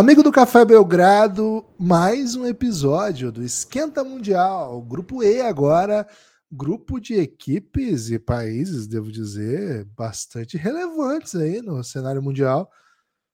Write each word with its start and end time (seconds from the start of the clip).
Amigo 0.00 0.22
do 0.22 0.32
Café 0.32 0.64
Belgrado, 0.64 1.62
mais 1.78 2.34
um 2.34 2.46
episódio 2.46 3.30
do 3.30 3.42
Esquenta 3.42 4.02
Mundial, 4.02 4.80
grupo 4.80 5.22
E 5.22 5.42
agora, 5.42 6.08
grupo 6.50 6.98
de 6.98 7.16
equipes 7.16 8.10
e 8.10 8.18
países, 8.18 8.86
devo 8.86 9.12
dizer, 9.12 9.84
bastante 9.94 10.56
relevantes 10.56 11.34
aí 11.34 11.60
no 11.60 11.84
cenário 11.84 12.22
mundial, 12.22 12.70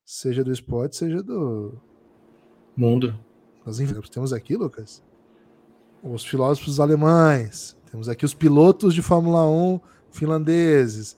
seja 0.04 0.42
do 0.42 0.50
esporte, 0.50 0.96
seja 0.96 1.22
do 1.22 1.80
mundo. 2.76 3.16
Nós 3.64 3.78
temos 4.10 4.32
aqui, 4.32 4.56
Lucas, 4.56 5.04
os 6.02 6.24
filósofos 6.24 6.80
alemães, 6.80 7.76
temos 7.88 8.08
aqui 8.08 8.24
os 8.24 8.34
pilotos 8.34 8.92
de 8.92 9.02
Fórmula 9.02 9.48
1 9.48 9.78
finlandeses, 10.10 11.16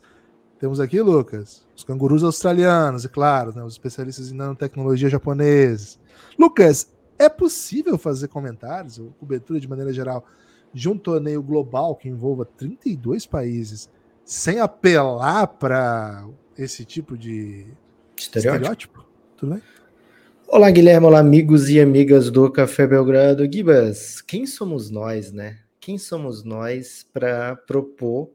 temos 0.59 0.81
aqui, 0.81 1.01
Lucas, 1.01 1.67
os 1.77 1.85
cangurus 1.85 2.25
australianos, 2.25 3.05
e 3.05 3.09
claro, 3.09 3.55
né, 3.55 3.63
os 3.63 3.75
especialistas 3.75 4.31
em 4.31 4.35
nanotecnologia 4.35 5.09
japoneses. 5.09 5.99
Lucas, 6.39 6.93
é 7.19 7.29
possível 7.29 7.99
fazer 7.99 8.29
comentários 8.29 8.99
ou 8.99 9.11
cobertura 9.19 9.61
de 9.61 9.69
maneira 9.69 9.93
geral 9.93 10.25
de 10.73 10.89
um 10.89 10.99
torneio 10.99 11.43
global 11.43 11.97
que 11.97 12.09
envolva 12.09 12.45
32 12.45 13.27
países 13.27 13.91
sem 14.25 14.61
apelar 14.61 15.47
para 15.47 16.27
esse 16.57 16.85
tipo 16.85 17.17
de 17.17 17.67
estereótipo? 18.17 18.57
estereótipo? 18.57 19.05
Tudo 19.37 19.55
bem? 19.55 19.63
Olá, 20.47 20.71
Guilherme, 20.71 21.07
olá, 21.07 21.19
amigos 21.19 21.69
e 21.69 21.81
amigas 21.81 22.31
do 22.31 22.51
Café 22.51 22.87
Belgrado. 22.87 23.51
Gibas, 23.51 24.21
quem 24.21 24.47
somos 24.47 24.91
nós, 24.91 25.33
né? 25.33 25.59
Quem 25.81 25.99
somos 25.99 26.43
nós 26.43 27.07
para 27.13 27.57
propor 27.57 28.31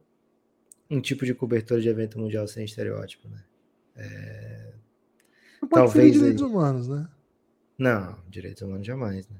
um 0.93 1.01
tipo 1.01 1.25
de 1.25 1.33
cobertura 1.33 1.81
de 1.81 1.89
evento 1.89 2.19
mundial 2.19 2.47
sem 2.47 2.63
estereótipo, 2.65 3.27
né? 3.27 3.43
É... 3.95 4.73
Talvez 5.69 6.13
direitos 6.13 6.43
aí... 6.43 6.49
humanos, 6.49 6.87
né? 6.87 7.07
Não, 7.77 8.17
direitos 8.29 8.61
humanos 8.61 8.85
jamais, 8.85 9.27
né? 9.27 9.37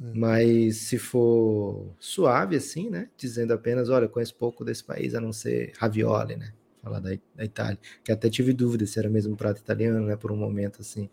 É. 0.00 0.12
Mas 0.14 0.76
se 0.78 0.98
for 0.98 1.94
suave 1.98 2.56
assim, 2.56 2.90
né? 2.90 3.08
Dizendo 3.16 3.52
apenas, 3.52 3.88
olha, 3.88 4.08
conheço 4.08 4.34
pouco 4.34 4.64
desse 4.64 4.84
país, 4.84 5.14
a 5.14 5.20
não 5.20 5.32
ser 5.32 5.72
ravioli, 5.78 6.36
né? 6.36 6.52
Falar 6.82 7.00
da, 7.00 7.10
da 7.34 7.44
Itália, 7.44 7.78
que 8.02 8.12
até 8.12 8.30
tive 8.30 8.52
dúvida 8.52 8.86
se 8.86 8.98
era 8.98 9.08
mesmo 9.08 9.36
prato 9.36 9.60
italiano, 9.60 10.06
né? 10.06 10.16
Por 10.16 10.32
um 10.32 10.36
momento 10.36 10.80
assim. 10.80 11.08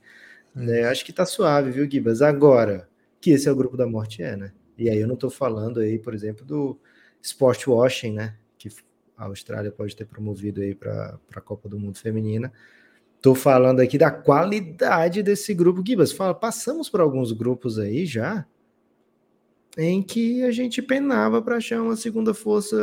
É. 0.56 0.82
É, 0.82 0.86
acho 0.86 1.04
que 1.06 1.12
tá 1.12 1.26
suave, 1.26 1.72
viu, 1.72 1.90
Gibas? 1.90 2.22
Agora, 2.22 2.88
que 3.20 3.32
esse 3.32 3.48
é 3.48 3.52
o 3.52 3.56
grupo 3.56 3.76
da 3.76 3.86
morte, 3.86 4.24
é, 4.24 4.36
né? 4.36 4.52
E 4.78 4.90
aí 4.90 5.00
eu 5.00 5.08
não 5.08 5.16
tô 5.16 5.30
falando 5.30 5.80
aí, 5.80 6.00
por 6.00 6.14
exemplo, 6.14 6.46
do 6.46 6.78
sport 7.22 7.68
washing, 7.68 8.14
né? 8.14 8.36
A 9.18 9.26
Austrália 9.26 9.72
pode 9.72 9.96
ter 9.96 10.06
promovido 10.06 10.62
aí 10.62 10.76
para 10.76 11.18
a 11.34 11.42
Copa 11.42 11.70
do 11.70 11.80
Mundo 11.80 11.98
Feminina. 11.98 12.52
Estou 13.16 13.34
falando 13.34 13.80
aqui 13.80 13.98
da 13.98 14.12
qualidade 14.12 15.24
desse 15.24 15.54
grupo. 15.54 15.84
Gibas, 15.86 16.12
fala, 16.12 16.34
passamos 16.34 16.90
por 16.90 17.02
alguns 17.02 17.32
grupos 17.32 17.80
aí 17.80 18.06
já 18.06 18.46
em 19.78 20.02
que 20.02 20.44
a 20.44 20.52
gente 20.52 20.82
penava 20.82 21.42
para 21.42 21.58
achar 21.58 21.82
uma 21.82 21.96
segunda 21.96 22.34
força, 22.34 22.78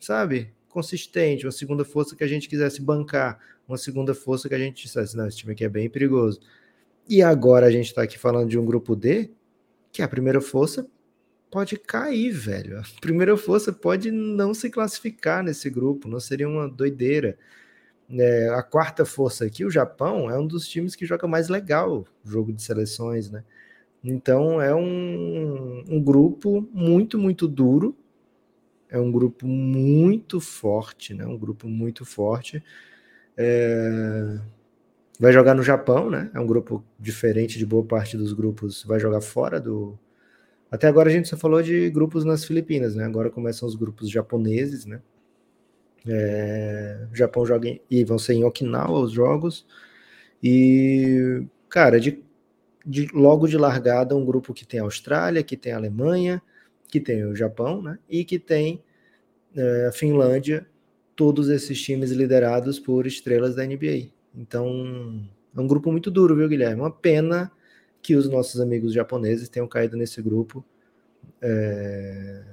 sabe, 0.00 0.52
consistente, 0.68 1.46
uma 1.46 1.52
segunda 1.52 1.84
força 1.84 2.16
que 2.16 2.24
a 2.24 2.26
gente 2.26 2.48
quisesse 2.48 2.82
bancar, 2.82 3.38
uma 3.68 3.78
segunda 3.78 4.14
força 4.14 4.48
que 4.48 4.54
a 4.54 4.58
gente 4.58 4.82
dissesse, 4.84 5.16
não, 5.16 5.28
esse 5.28 5.38
time 5.38 5.52
aqui 5.52 5.64
é 5.64 5.68
bem 5.68 5.88
perigoso. 5.88 6.40
E 7.08 7.22
agora 7.22 7.66
a 7.66 7.70
gente 7.70 7.86
está 7.86 8.02
aqui 8.02 8.18
falando 8.18 8.48
de 8.48 8.58
um 8.58 8.64
grupo 8.64 8.96
D, 8.96 9.30
que 9.92 10.02
é 10.02 10.04
a 10.04 10.08
primeira 10.08 10.40
força 10.40 10.86
pode 11.50 11.78
cair, 11.78 12.30
velho. 12.32 12.78
A 12.78 12.82
primeira 13.00 13.36
força 13.36 13.72
pode 13.72 14.10
não 14.10 14.52
se 14.54 14.70
classificar 14.70 15.42
nesse 15.42 15.70
grupo, 15.70 16.08
não 16.08 16.20
seria 16.20 16.48
uma 16.48 16.68
doideira. 16.68 17.38
É, 18.08 18.48
a 18.50 18.62
quarta 18.62 19.04
força 19.04 19.44
aqui, 19.44 19.64
o 19.64 19.70
Japão, 19.70 20.30
é 20.30 20.38
um 20.38 20.46
dos 20.46 20.68
times 20.68 20.94
que 20.94 21.06
joga 21.06 21.26
mais 21.26 21.48
legal 21.48 22.06
jogo 22.24 22.52
de 22.52 22.62
seleções, 22.62 23.30
né? 23.30 23.44
Então 24.04 24.60
é 24.60 24.74
um, 24.74 25.84
um 25.88 26.02
grupo 26.02 26.66
muito, 26.72 27.18
muito 27.18 27.48
duro. 27.48 27.96
É 28.88 28.98
um 28.98 29.10
grupo 29.10 29.46
muito 29.46 30.40
forte, 30.40 31.12
né? 31.12 31.26
Um 31.26 31.36
grupo 31.36 31.68
muito 31.68 32.04
forte. 32.04 32.62
É... 33.36 34.38
Vai 35.18 35.32
jogar 35.32 35.54
no 35.54 35.62
Japão, 35.62 36.10
né? 36.10 36.30
É 36.34 36.38
um 36.38 36.46
grupo 36.46 36.84
diferente 36.98 37.58
de 37.58 37.66
boa 37.66 37.84
parte 37.84 38.16
dos 38.16 38.32
grupos. 38.32 38.84
Vai 38.84 39.00
jogar 39.00 39.20
fora 39.20 39.60
do, 39.60 39.98
até 40.76 40.86
agora 40.86 41.08
a 41.08 41.12
gente 41.12 41.28
só 41.28 41.36
falou 41.36 41.62
de 41.62 41.88
grupos 41.90 42.24
nas 42.24 42.44
Filipinas, 42.44 42.94
né? 42.94 43.04
Agora 43.04 43.30
começam 43.30 43.66
os 43.66 43.74
grupos 43.74 44.10
japoneses, 44.10 44.84
né? 44.84 45.00
É, 46.06 47.08
o 47.10 47.16
Japão 47.16 47.46
joga 47.46 47.68
em, 47.68 47.80
e 47.90 48.04
vão 48.04 48.18
ser 48.18 48.34
em 48.34 48.44
Okinawa 48.44 49.00
os 49.00 49.10
jogos. 49.10 49.66
E, 50.42 51.42
cara, 51.68 51.98
de, 51.98 52.22
de, 52.84 53.08
logo 53.12 53.48
de 53.48 53.56
largada, 53.56 54.14
um 54.14 54.24
grupo 54.24 54.52
que 54.52 54.66
tem 54.66 54.78
a 54.78 54.82
Austrália, 54.82 55.42
que 55.42 55.56
tem 55.56 55.72
a 55.72 55.76
Alemanha, 55.76 56.42
que 56.88 57.00
tem 57.00 57.24
o 57.24 57.34
Japão, 57.34 57.80
né? 57.80 57.98
E 58.08 58.22
que 58.22 58.38
tem 58.38 58.84
é, 59.56 59.86
a 59.86 59.92
Finlândia, 59.92 60.66
todos 61.16 61.48
esses 61.48 61.80
times 61.80 62.10
liderados 62.10 62.78
por 62.78 63.06
estrelas 63.06 63.54
da 63.54 63.64
NBA. 63.64 64.10
Então, 64.34 65.26
é 65.56 65.60
um 65.60 65.66
grupo 65.66 65.90
muito 65.90 66.10
duro, 66.10 66.36
viu, 66.36 66.48
Guilherme? 66.48 66.82
Uma 66.82 66.90
pena 66.90 67.50
que 68.06 68.14
os 68.14 68.28
nossos 68.28 68.60
amigos 68.60 68.92
japoneses 68.92 69.48
tenham 69.48 69.66
caído 69.66 69.96
nesse 69.96 70.22
grupo. 70.22 70.64
É... 71.42 72.44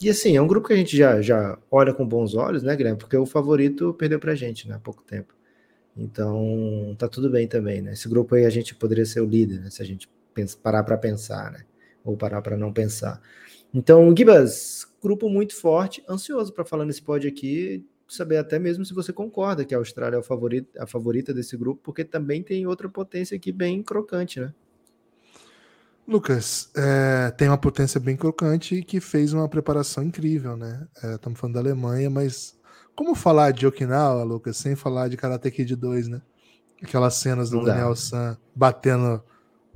E 0.00 0.08
assim, 0.08 0.36
é 0.36 0.40
um 0.40 0.46
grupo 0.46 0.68
que 0.68 0.72
a 0.72 0.76
gente 0.76 0.96
já, 0.96 1.20
já 1.20 1.58
olha 1.68 1.92
com 1.92 2.06
bons 2.06 2.36
olhos, 2.36 2.62
né, 2.62 2.76
Guilherme? 2.76 2.96
Porque 2.96 3.16
o 3.16 3.26
favorito 3.26 3.92
perdeu 3.94 4.20
pra 4.20 4.36
gente, 4.36 4.68
né, 4.68 4.76
há 4.76 4.78
pouco 4.78 5.02
tempo. 5.02 5.34
Então, 5.96 6.94
tá 6.96 7.08
tudo 7.08 7.28
bem 7.28 7.48
também, 7.48 7.82
né? 7.82 7.94
Esse 7.94 8.08
grupo 8.08 8.36
aí 8.36 8.44
a 8.44 8.50
gente 8.50 8.72
poderia 8.72 9.04
ser 9.04 9.20
o 9.20 9.26
líder, 9.26 9.60
né? 9.60 9.70
Se 9.70 9.82
a 9.82 9.84
gente 9.84 10.08
parar 10.62 10.84
para 10.84 10.96
pensar, 10.96 11.50
né? 11.50 11.64
Ou 12.04 12.16
parar 12.16 12.40
para 12.40 12.56
não 12.56 12.72
pensar. 12.72 13.20
Então, 13.72 14.14
Gibas, 14.16 14.86
grupo 15.02 15.28
muito 15.28 15.56
forte, 15.56 16.04
ansioso 16.08 16.52
para 16.52 16.64
falar 16.64 16.84
nesse 16.84 17.02
pod 17.02 17.26
aqui, 17.26 17.84
saber 18.08 18.36
até 18.36 18.58
mesmo 18.58 18.84
se 18.84 18.94
você 18.94 19.12
concorda 19.12 19.64
que 19.64 19.74
a 19.74 19.78
Austrália 19.78 20.16
é 20.16 20.20
a 20.20 20.22
favorita, 20.22 20.82
a 20.82 20.86
favorita 20.86 21.32
desse 21.32 21.56
grupo, 21.56 21.80
porque 21.82 22.04
também 22.04 22.42
tem 22.42 22.66
outra 22.66 22.88
potência 22.88 23.36
aqui 23.36 23.50
bem 23.50 23.82
crocante, 23.82 24.40
né? 24.40 24.52
Lucas, 26.06 26.70
é, 26.76 27.30
tem 27.30 27.48
uma 27.48 27.56
potência 27.56 27.98
bem 27.98 28.14
crocante 28.14 28.82
que 28.82 29.00
fez 29.00 29.32
uma 29.32 29.48
preparação 29.48 30.04
incrível, 30.04 30.54
né? 30.54 30.86
Estamos 30.96 31.38
é, 31.38 31.40
falando 31.40 31.54
da 31.54 31.60
Alemanha, 31.60 32.10
mas 32.10 32.58
como 32.94 33.14
falar 33.14 33.52
de 33.52 33.66
Okinawa, 33.66 34.22
Lucas, 34.22 34.58
sem 34.58 34.76
falar 34.76 35.08
de 35.08 35.16
Karate 35.16 35.50
Kid 35.50 35.74
2, 35.74 36.08
né? 36.08 36.20
Aquelas 36.82 37.14
cenas 37.14 37.48
do 37.48 37.64
Daniel 37.64 37.96
San 37.96 38.36
batendo, 38.54 39.22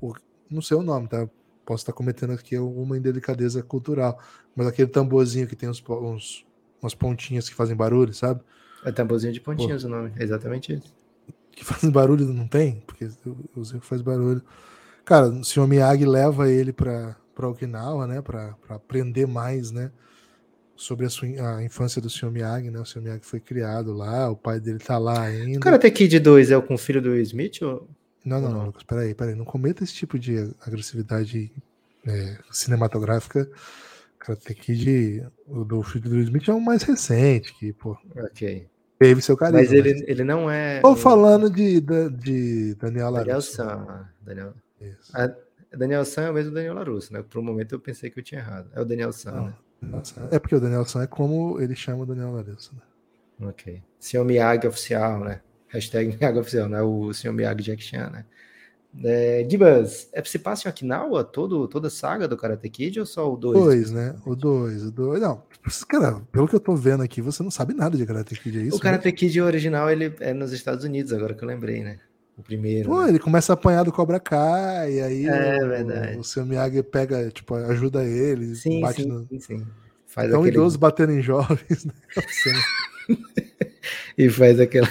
o, 0.00 0.12
não 0.50 0.60
sei 0.60 0.76
o 0.76 0.82
nome, 0.82 1.08
tá? 1.08 1.26
Posso 1.64 1.82
estar 1.82 1.92
cometendo 1.94 2.34
aqui 2.34 2.56
alguma 2.56 2.98
indelicadeza 2.98 3.62
cultural, 3.62 4.20
mas 4.54 4.66
aquele 4.66 4.88
tamborzinho 4.88 5.46
que 5.46 5.56
tem 5.56 5.68
uns, 5.68 5.82
uns 5.88 6.46
umas 6.82 6.94
pontinhas 6.94 7.48
que 7.48 7.54
fazem 7.54 7.76
barulho, 7.76 8.14
sabe? 8.14 8.40
É 8.84 8.92
tamborzinho 8.92 9.32
de 9.32 9.40
pontinhas 9.40 9.82
Pô. 9.82 9.88
o 9.88 9.90
nome, 9.90 10.12
é 10.16 10.22
exatamente 10.22 10.74
isso. 10.74 10.94
Que 11.52 11.64
fazem 11.64 11.90
barulho 11.90 12.26
não 12.26 12.46
tem? 12.46 12.82
Porque 12.86 13.08
eu 13.56 13.64
sei 13.64 13.80
que 13.80 13.86
faz 13.86 14.00
barulho. 14.00 14.42
Cara, 15.04 15.26
o 15.28 15.44
senhor 15.44 15.66
Miyagi 15.66 16.04
leva 16.04 16.50
ele 16.50 16.72
para 16.72 17.16
Okinawa, 17.40 18.06
né, 18.06 18.22
para 18.22 18.54
aprender 18.68 19.26
mais, 19.26 19.70
né, 19.70 19.90
sobre 20.76 21.06
a, 21.06 21.10
sua, 21.10 21.28
a 21.56 21.64
infância 21.64 22.00
do 22.00 22.08
senhor 22.08 22.30
Miyagi, 22.30 22.70
né? 22.70 22.78
O 22.78 22.84
senhor 22.84 23.02
Miyagi 23.02 23.24
foi 23.24 23.40
criado 23.40 23.92
lá, 23.92 24.30
o 24.30 24.36
pai 24.36 24.60
dele 24.60 24.78
tá 24.78 24.96
lá 24.96 25.22
ainda. 25.22 25.58
O 25.58 25.60
Karate 25.60 25.90
Kid 25.90 26.20
2 26.20 26.52
é 26.52 26.60
com 26.60 26.74
o 26.74 26.78
filho 26.78 27.02
do 27.02 27.16
Smith 27.16 27.62
ou 27.62 27.88
Não, 28.24 28.40
não, 28.40 28.52
não, 28.52 28.66
Lucas, 28.66 28.84
peraí, 28.84 29.14
peraí, 29.14 29.34
não 29.34 29.44
cometa 29.44 29.82
esse 29.82 29.94
tipo 29.94 30.18
de 30.18 30.54
agressividade 30.64 31.50
é, 32.06 32.38
cinematográfica 32.52 33.50
Karate 34.18 34.54
Kid, 34.54 35.26
o 35.46 35.64
do 35.64 35.82
filho 35.82 36.10
do 36.10 36.18
Smith 36.20 36.48
é 36.48 36.52
um 36.52 36.60
mais 36.60 36.82
recente, 36.82 37.54
que, 37.54 37.72
pô. 37.72 37.96
Ok. 38.16 38.68
Teve 38.98 39.22
seu 39.22 39.36
carisma. 39.36 39.60
Mas 39.60 39.72
ele, 39.72 39.92
mas... 39.94 40.08
ele 40.08 40.24
não 40.24 40.50
é. 40.50 40.80
Tô 40.80 40.96
falando 40.96 41.48
de, 41.48 41.80
de, 41.80 42.10
de 42.10 42.74
Daniel 42.74 43.10
Larusso. 43.10 43.58
Daniel 43.58 43.84
San. 43.86 44.08
Daniel... 44.20 44.54
A, 45.14 45.76
Daniel 45.76 46.04
San 46.04 46.22
é 46.22 46.30
o 46.30 46.34
mesmo 46.34 46.52
Daniel 46.52 46.74
Larusso, 46.74 47.12
né? 47.12 47.22
Por 47.22 47.38
um 47.38 47.42
momento 47.42 47.74
eu 47.74 47.80
pensei 47.80 48.10
que 48.10 48.18
eu 48.18 48.24
tinha 48.24 48.40
errado. 48.40 48.70
É 48.74 48.80
o 48.80 48.84
Daniel 48.84 49.12
San, 49.12 49.32
né? 49.42 49.54
É 50.30 50.38
porque 50.38 50.56
o 50.56 50.60
Daniel 50.60 50.84
San 50.84 51.02
é 51.02 51.06
como 51.06 51.60
ele 51.60 51.76
chama 51.76 52.02
o 52.02 52.06
Daniel 52.06 52.32
Larusso, 52.32 52.74
né? 52.74 53.48
Ok. 53.48 53.80
Senhor 54.00 54.24
Miyagi 54.24 54.66
oficial, 54.66 55.20
né? 55.20 55.40
Hashtag 55.68 56.16
Miyagi 56.16 56.38
oficial, 56.38 56.68
né? 56.68 56.82
O 56.82 57.12
senhor 57.12 57.32
Miyagi 57.32 57.62
Jack 57.62 57.82
Chan, 57.82 58.10
né? 58.10 58.24
É, 59.04 59.46
Gibas, 59.48 60.08
é, 60.12 60.22
se 60.24 60.38
passa 60.38 60.66
em 60.66 60.70
Okinawa 60.70 61.22
todo, 61.22 61.68
toda 61.68 61.86
a 61.88 61.90
saga 61.90 62.26
do 62.26 62.36
Karate 62.36 62.68
Kid 62.68 62.98
ou 63.00 63.06
só 63.06 63.32
o 63.32 63.36
2? 63.36 63.56
O 63.56 63.64
2, 63.64 63.90
né? 63.92 64.16
O 64.26 64.34
2, 64.34 64.84
o 64.86 64.90
2. 64.90 65.20
Não, 65.20 65.42
cara, 65.88 66.20
pelo 66.32 66.48
que 66.48 66.54
eu 66.56 66.60
tô 66.60 66.74
vendo 66.74 67.02
aqui, 67.02 67.22
você 67.22 67.42
não 67.42 67.50
sabe 67.50 67.74
nada 67.74 67.96
de 67.96 68.04
Karate 68.04 68.34
Kid, 68.34 68.58
é 68.58 68.62
isso? 68.62 68.76
O 68.76 68.80
Karate 68.80 69.12
Kid 69.12 69.40
original, 69.40 69.88
ele 69.90 70.12
é 70.20 70.32
nos 70.32 70.52
Estados 70.52 70.84
Unidos, 70.84 71.12
agora 71.12 71.34
que 71.34 71.42
eu 71.44 71.48
lembrei, 71.48 71.82
né? 71.82 71.98
O 72.36 72.42
primeiro. 72.42 72.88
Pô, 72.88 73.02
né? 73.02 73.08
ele 73.10 73.18
começa 73.18 73.52
a 73.52 73.54
apanhar 73.54 73.84
do 73.84 73.92
Cobra 73.92 74.18
Kai, 74.20 74.94
e 74.94 75.00
aí 75.00 75.26
É 75.26 75.64
o, 75.64 75.68
verdade. 75.68 76.18
o 76.18 76.24
seu 76.24 76.44
Miyagi 76.46 76.82
pega, 76.82 77.30
tipo, 77.30 77.54
ajuda 77.54 78.04
ele, 78.04 78.54
Sim, 78.54 78.80
bate 78.80 79.02
sim, 79.02 79.08
no. 79.08 79.26
sim, 79.28 79.40
sim. 79.40 79.66
Faz 80.06 80.30
É 80.32 80.36
um 80.36 80.40
aquele... 80.40 80.56
idoso 80.56 80.78
batendo 80.78 81.12
em 81.12 81.22
jovens, 81.22 81.84
né? 81.84 81.92
E 84.18 84.28
faz, 84.28 84.58
aquela... 84.60 84.88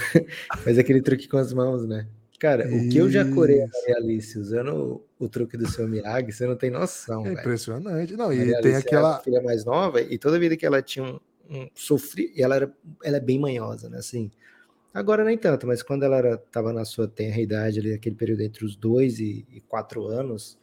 faz 0.64 0.78
aquele 0.80 1.02
truque 1.02 1.28
com 1.28 1.38
as 1.38 1.52
mãos, 1.54 1.86
né? 1.86 2.08
Cara, 2.40 2.68
o 2.68 2.90
que 2.90 2.98
eu 2.98 3.10
já 3.10 3.26
curei 3.26 3.62
a 3.62 3.66
Isso. 3.66 3.80
Maria 3.80 3.98
Alice 3.98 4.40
usando 4.40 5.04
o, 5.20 5.28
truque 5.28 5.58
do 5.58 5.68
seu 5.68 5.88
Miyagi, 5.88 6.32
você 6.32 6.46
não 6.46 6.56
tem 6.56 6.70
noção, 6.70 7.26
É 7.26 7.34
impressionante. 7.34 8.16
Não, 8.16 8.32
e 8.32 8.38
Maria 8.38 8.62
tem 8.62 8.72
Alice 8.72 8.88
aquela. 8.88 9.18
a 9.18 9.20
filha 9.20 9.42
mais 9.42 9.66
nova, 9.66 10.02
e 10.02 10.20
toda 10.20 10.38
vida 10.38 10.56
que 10.56 10.66
ela 10.66 10.82
tinha 10.82 11.04
um, 11.04 11.20
um 11.50 11.68
sofri, 11.74 12.32
e 12.36 12.44
ela 12.44 12.56
era, 12.56 12.72
ela 13.04 13.18
é 13.18 13.20
bem 13.20 13.40
manhosa, 13.40 13.90
né? 13.90 13.98
Assim, 13.98 14.32
agora 14.94 15.24
nem 15.24 15.36
tanto, 15.36 15.66
mas 15.66 15.82
quando 15.82 16.04
ela 16.04 16.18
era, 16.18 16.38
tava 16.38 16.72
na 16.72 16.86
sua 16.86 17.08
tenra 17.08 17.40
idade, 17.42 17.80
ali, 17.80 17.94
aquele 17.94 18.16
período 18.16 18.42
entre 18.42 18.64
os 18.64 18.76
dois 18.76 19.20
e, 19.20 19.44
e 19.52 19.60
quatro 19.62 20.06
anos, 20.06 20.60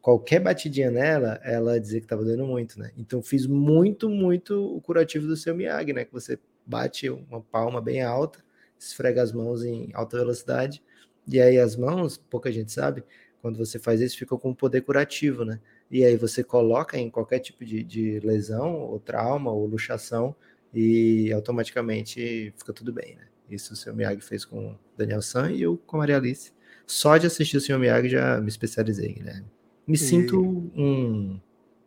qualquer 0.00 0.40
batidinha 0.40 0.90
nela, 0.90 1.38
ela 1.44 1.78
dizia 1.78 2.00
que 2.00 2.06
tava 2.06 2.24
doendo 2.24 2.46
muito, 2.46 2.78
né? 2.78 2.92
Então 2.96 3.22
fiz 3.22 3.46
muito, 3.46 4.08
muito 4.08 4.74
o 4.74 4.80
curativo 4.80 5.26
do 5.26 5.36
seu 5.36 5.54
Miyagi, 5.54 5.92
né? 5.92 6.06
Que 6.06 6.12
você 6.14 6.38
bate 6.64 7.10
uma 7.10 7.42
palma 7.42 7.80
bem 7.80 8.02
alta, 8.02 8.42
esfrega 8.78 9.22
as 9.22 9.32
mãos 9.32 9.62
em 9.62 9.90
alta 9.92 10.16
velocidade, 10.16 10.82
e 11.30 11.40
aí 11.40 11.58
as 11.58 11.76
mãos, 11.76 12.16
pouca 12.16 12.50
gente 12.50 12.72
sabe, 12.72 13.04
quando 13.40 13.56
você 13.56 13.78
faz 13.78 14.00
isso, 14.00 14.18
fica 14.18 14.36
com 14.36 14.50
um 14.50 14.54
poder 14.54 14.82
curativo, 14.82 15.44
né? 15.44 15.60
E 15.90 16.04
aí 16.04 16.16
você 16.16 16.44
coloca 16.44 16.98
em 16.98 17.10
qualquer 17.10 17.38
tipo 17.40 17.64
de, 17.64 17.82
de 17.82 18.20
lesão, 18.20 18.74
ou 18.74 19.00
trauma, 19.00 19.50
ou 19.50 19.66
luxação, 19.66 20.34
e 20.72 21.32
automaticamente 21.32 22.52
fica 22.56 22.72
tudo 22.72 22.92
bem, 22.92 23.16
né? 23.16 23.26
Isso 23.50 23.72
o 23.72 23.76
seu 23.76 23.94
Miyagi 23.94 24.20
fez 24.20 24.44
com 24.44 24.68
o 24.68 24.78
Daniel 24.96 25.22
San 25.22 25.50
e 25.50 25.62
eu 25.62 25.76
com 25.86 25.96
a 25.96 26.00
Maria 26.00 26.16
Alice. 26.16 26.52
Só 26.86 27.16
de 27.16 27.26
assistir 27.26 27.56
o 27.56 27.60
seu 27.60 27.78
Miyagi 27.78 28.08
já 28.08 28.40
me 28.40 28.48
especializei, 28.48 29.20
né? 29.22 29.42
Me 29.86 29.98
sinto 29.98 30.40
um. 30.40 31.40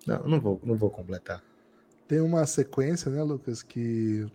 Não, 0.05 0.27
não 0.27 0.41
vou, 0.41 0.61
não 0.63 0.75
vou 0.75 0.89
completar. 0.89 1.41
Tem 2.07 2.19
uma 2.19 2.45
sequência, 2.45 3.09
né, 3.09 3.23
Lucas, 3.23 3.63
que 3.63 4.25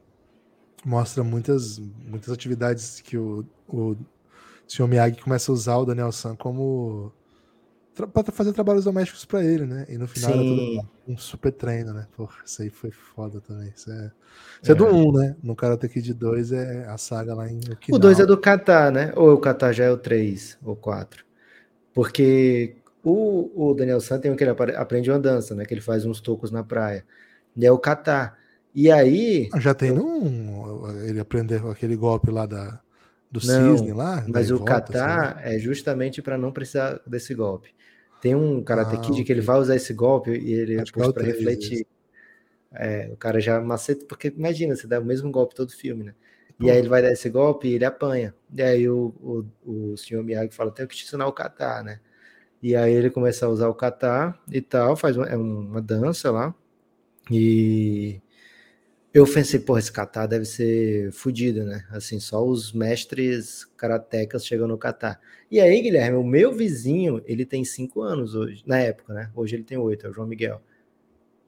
mostra 0.84 1.22
muitas, 1.22 1.78
muitas 1.78 2.32
atividades 2.32 3.02
que 3.02 3.18
o, 3.18 3.44
o 3.68 3.94
Sr. 4.68 4.86
Miyagi 4.86 5.20
começa 5.20 5.50
a 5.50 5.54
usar 5.54 5.76
o 5.78 5.86
Daniel 5.86 6.12
San 6.12 6.36
como 6.36 7.12
para 8.06 8.32
fazer 8.32 8.52
trabalhos 8.52 8.84
domésticos 8.84 9.24
para 9.24 9.42
ele, 9.42 9.66
né? 9.66 9.86
E 9.88 9.98
no 9.98 10.06
final 10.06 10.30
era 10.30 10.42
Sim. 10.42 10.76
tudo 10.76 10.88
um 11.08 11.16
super 11.16 11.50
treino, 11.50 11.92
né? 11.92 12.06
Porra, 12.16 12.36
isso 12.44 12.62
aí 12.62 12.70
foi 12.70 12.90
foda 12.90 13.40
também. 13.40 13.72
Isso 13.74 13.90
é, 13.90 14.12
isso 14.62 14.72
é. 14.72 14.74
do 14.74 14.86
1, 14.86 15.12
né? 15.12 15.36
No 15.42 15.56
Karate 15.56 15.88
Kid 15.88 16.14
2 16.14 16.52
é 16.52 16.86
a 16.86 16.96
saga 16.96 17.34
lá 17.34 17.50
em 17.50 17.58
Okinawa. 17.58 17.96
O 17.96 17.98
2 17.98 18.20
é 18.20 18.26
do 18.26 18.38
Kata, 18.38 18.90
né? 18.90 19.12
Ou 19.16 19.32
o 19.32 19.38
Kata 19.38 19.72
já 19.72 19.84
é 19.84 19.90
o 19.90 19.96
3 19.96 20.58
ou 20.62 20.76
4? 20.76 21.24
Porque 21.92 22.76
o, 23.02 23.70
o 23.70 23.74
Daniel 23.74 24.00
San 24.00 24.20
tem 24.20 24.30
o 24.30 24.36
que 24.36 24.44
ele 24.44 24.54
aprende 24.76 25.10
uma 25.10 25.18
dança, 25.18 25.54
né? 25.54 25.64
Que 25.64 25.74
ele 25.74 25.80
faz 25.80 26.04
uns 26.04 26.20
tocos 26.20 26.50
na 26.52 26.62
praia. 26.62 27.04
E 27.56 27.66
é 27.66 27.72
o 27.72 27.78
Kata. 27.78 28.34
E 28.74 28.92
aí, 28.92 29.48
Já 29.56 29.74
tem 29.74 29.90
um. 29.90 30.88
Ele 31.04 31.18
aprendeu 31.18 31.68
aquele 31.70 31.96
golpe 31.96 32.30
lá 32.30 32.46
da, 32.46 32.80
do 33.30 33.40
Não, 33.42 33.76
cisne 33.80 33.92
lá. 33.92 34.26
mas 34.26 34.50
o 34.50 34.60
Kata 34.60 34.88
assim, 34.90 35.34
é 35.42 35.58
justamente 35.58 36.20
para 36.22 36.36
não 36.38 36.52
precisar 36.52 37.00
desse 37.06 37.34
golpe. 37.34 37.74
Tem 38.20 38.34
um 38.34 38.62
Karate 38.62 38.96
Ah, 38.96 38.98
Kid 38.98 39.24
que 39.24 39.32
ele 39.32 39.40
vai 39.40 39.58
usar 39.60 39.76
esse 39.76 39.94
golpe 39.94 40.30
e 40.32 40.52
ele 40.52 40.80
Acho 40.80 40.92
para 41.12 41.24
refletir. 41.24 41.86
É, 42.72 43.08
o 43.12 43.16
cara 43.16 43.40
já 43.40 43.60
maceta, 43.60 44.04
porque 44.06 44.28
imagina, 44.28 44.76
você 44.76 44.86
dá 44.86 45.00
o 45.00 45.04
mesmo 45.04 45.30
golpe 45.30 45.54
todo 45.54 45.72
filme, 45.72 46.04
né? 46.04 46.14
E 46.60 46.68
Pô. 46.68 46.70
aí 46.70 46.78
ele 46.78 46.88
vai 46.88 47.02
dar 47.02 47.12
esse 47.12 47.30
golpe 47.30 47.68
e 47.68 47.74
ele 47.74 47.84
apanha. 47.84 48.34
E 48.54 48.62
aí 48.62 48.88
o, 48.88 49.14
o, 49.64 49.92
o 49.92 49.96
senhor 49.96 50.22
Miyagi 50.24 50.54
fala, 50.54 50.70
tenho 50.72 50.88
que 50.88 50.96
te 50.96 51.04
ensinar 51.04 51.26
o 51.26 51.32
kata, 51.32 51.82
né? 51.82 52.00
E 52.62 52.76
aí 52.76 52.92
ele 52.92 53.10
começa 53.10 53.46
a 53.46 53.48
usar 53.50 53.68
o 53.68 53.74
kata 53.74 54.38
e 54.50 54.60
tal, 54.62 54.96
faz 54.96 55.16
uma, 55.16 55.26
é 55.28 55.36
uma 55.36 55.82
dança 55.82 56.30
lá. 56.32 56.54
E 57.30 58.20
eu 59.18 59.26
pensei, 59.26 59.60
porra, 59.60 59.78
esse 59.78 59.92
kata 59.92 60.26
deve 60.26 60.44
ser 60.44 61.12
fodido, 61.12 61.64
né? 61.64 61.84
Assim, 61.90 62.18
só 62.18 62.44
os 62.44 62.72
mestres 62.72 63.64
karatecas 63.76 64.44
chegam 64.46 64.66
no 64.66 64.78
kata. 64.78 65.18
E 65.50 65.60
aí, 65.60 65.80
Guilherme, 65.80 66.16
o 66.16 66.24
meu 66.24 66.52
vizinho, 66.52 67.22
ele 67.26 67.44
tem 67.44 67.64
cinco 67.64 68.02
anos 68.02 68.34
hoje, 68.34 68.62
na 68.66 68.78
época, 68.78 69.14
né? 69.14 69.30
Hoje 69.34 69.56
ele 69.56 69.64
tem 69.64 69.78
oito, 69.78 70.06
é 70.06 70.10
o 70.10 70.12
João 70.12 70.26
Miguel. 70.26 70.60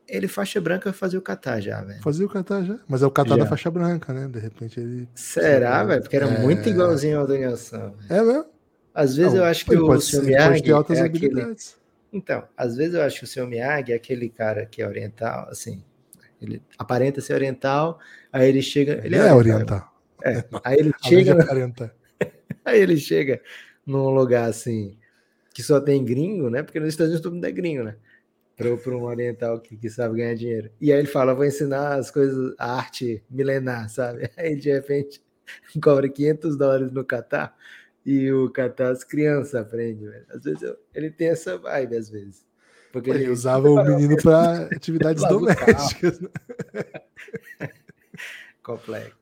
Ele 0.08 0.26
faixa 0.26 0.60
branca 0.60 0.92
fazia 0.92 1.18
o 1.18 1.22
kata 1.22 1.60
já, 1.60 1.82
velho. 1.82 2.02
Fazia 2.02 2.26
o 2.26 2.28
kata 2.28 2.64
já. 2.64 2.78
Mas 2.88 3.02
é 3.02 3.06
o 3.06 3.10
kata 3.10 3.30
Já. 3.30 3.36
da 3.36 3.46
faixa 3.46 3.70
branca, 3.70 4.12
né? 4.12 4.26
De 4.26 4.40
repente 4.40 4.80
ele. 4.80 5.08
Será, 5.14 5.84
velho? 5.84 6.02
Porque 6.02 6.16
era 6.16 6.26
é. 6.26 6.40
muito 6.40 6.68
igualzinho 6.68 7.20
ao 7.20 7.26
Daniel 7.28 7.54
velho. 7.54 7.94
É 8.08 8.22
mesmo? 8.22 8.46
Às 8.92 9.14
vezes 9.14 9.34
Não, 9.34 9.40
eu 9.40 9.44
acho 9.44 9.64
que 9.64 9.76
o 9.76 9.86
pode 9.86 10.20
Miyagi 10.20 10.72
é 10.72 11.00
aquele... 11.00 11.56
Então, 12.12 12.42
às 12.56 12.74
vezes 12.74 12.94
eu 12.94 13.02
acho 13.02 13.20
que 13.20 13.24
o 13.24 13.28
seu 13.28 13.46
Miyagi 13.46 13.92
é 13.92 13.94
aquele 13.94 14.28
cara 14.28 14.66
que 14.66 14.82
é 14.82 14.88
oriental, 14.88 15.48
assim, 15.48 15.80
ele 16.40 16.62
aparenta 16.78 17.20
ser 17.20 17.34
oriental, 17.34 17.98
aí 18.32 18.48
ele 18.48 18.62
chega... 18.62 18.94
Ele, 19.04 19.16
Ele 19.16 19.16
é 19.16 19.32
oriental. 19.32 19.94
É, 20.22 20.44
aí 20.64 20.78
ele 20.78 20.92
chega, 21.02 21.36
aí 22.64 22.80
ele 22.80 22.96
chega 22.96 23.40
num 23.86 24.10
lugar 24.10 24.48
assim, 24.48 24.96
que 25.52 25.62
só 25.62 25.80
tem 25.80 26.04
gringo, 26.04 26.50
né? 26.50 26.62
Porque 26.62 26.78
nos 26.78 26.90
Estados 26.90 27.10
Unidos 27.12 27.22
todo 27.22 27.34
mundo 27.34 27.44
é 27.46 27.52
gringo, 27.52 27.82
né? 27.84 27.96
Para 28.56 28.94
um 28.94 29.04
oriental 29.04 29.58
que, 29.58 29.74
que 29.76 29.88
sabe 29.88 30.18
ganhar 30.18 30.34
dinheiro. 30.34 30.70
E 30.78 30.92
aí 30.92 30.98
ele 30.98 31.08
fala, 31.08 31.34
vou 31.34 31.46
ensinar 31.46 31.94
as 31.94 32.10
coisas, 32.10 32.54
a 32.58 32.76
arte 32.76 33.24
milenar, 33.30 33.88
sabe? 33.88 34.30
Aí 34.36 34.54
de 34.54 34.70
repente 34.70 35.22
cobra 35.82 36.06
500 36.06 36.58
dólares 36.58 36.92
no 36.92 37.02
Catar 37.02 37.56
e 38.04 38.30
o 38.30 38.50
Catar 38.50 38.90
as 38.90 39.02
crianças 39.02 39.54
aprendem. 39.54 40.10
Às 40.28 40.44
vezes 40.44 40.60
eu- 40.62 40.76
ele 40.94 41.10
tem 41.10 41.28
essa 41.28 41.56
vibe, 41.56 41.96
às 41.96 42.10
vezes. 42.10 42.44
Porque 42.92 43.10
Ele 43.10 43.28
usava 43.28 43.68
o 43.68 43.84
menino 43.84 44.16
para 44.20 44.64
atividades 44.66 45.22
domésticas. 45.28 46.20
né? 46.20 46.28
complexo. 48.62 49.18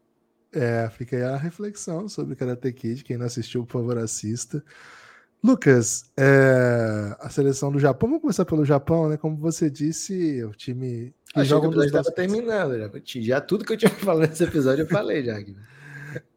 É, 0.53 0.88
fica 0.91 1.17
aí 1.17 1.23
a 1.23 1.37
reflexão 1.37 2.09
sobre 2.09 2.35
Karate 2.35 2.73
Kid. 2.73 3.05
Quem 3.05 3.19
não 3.19 3.26
assistiu, 3.26 3.65
por 3.65 3.81
favor, 3.81 3.99
assista. 3.99 4.64
Lucas, 5.45 6.11
é, 6.16 7.14
a 7.21 7.28
seleção 7.28 7.71
do 7.71 7.78
Japão, 7.78 8.09
vamos 8.09 8.23
começar 8.23 8.45
pelo 8.45 8.64
Japão, 8.64 9.09
né? 9.09 9.16
Como 9.16 9.37
você 9.37 9.71
disse, 9.71 10.42
o 10.42 10.50
time 10.50 11.14
que 11.26 11.38
Achei 11.38 11.42
que 11.42 11.49
joga 11.49 11.69
o 11.69 11.71
episódio 11.71 11.88
estava 11.88 12.12
terminando. 12.12 12.78
Já, 12.78 12.90
já 13.21 13.40
tudo 13.40 13.64
que 13.64 13.73
eu 13.73 13.76
tinha 13.76 13.90
falado 14.00 14.28
nesse 14.28 14.42
episódio 14.42 14.83
eu 14.83 14.88
falei 14.88 15.23
já. 15.23 15.38
Guilherme. 15.38 15.66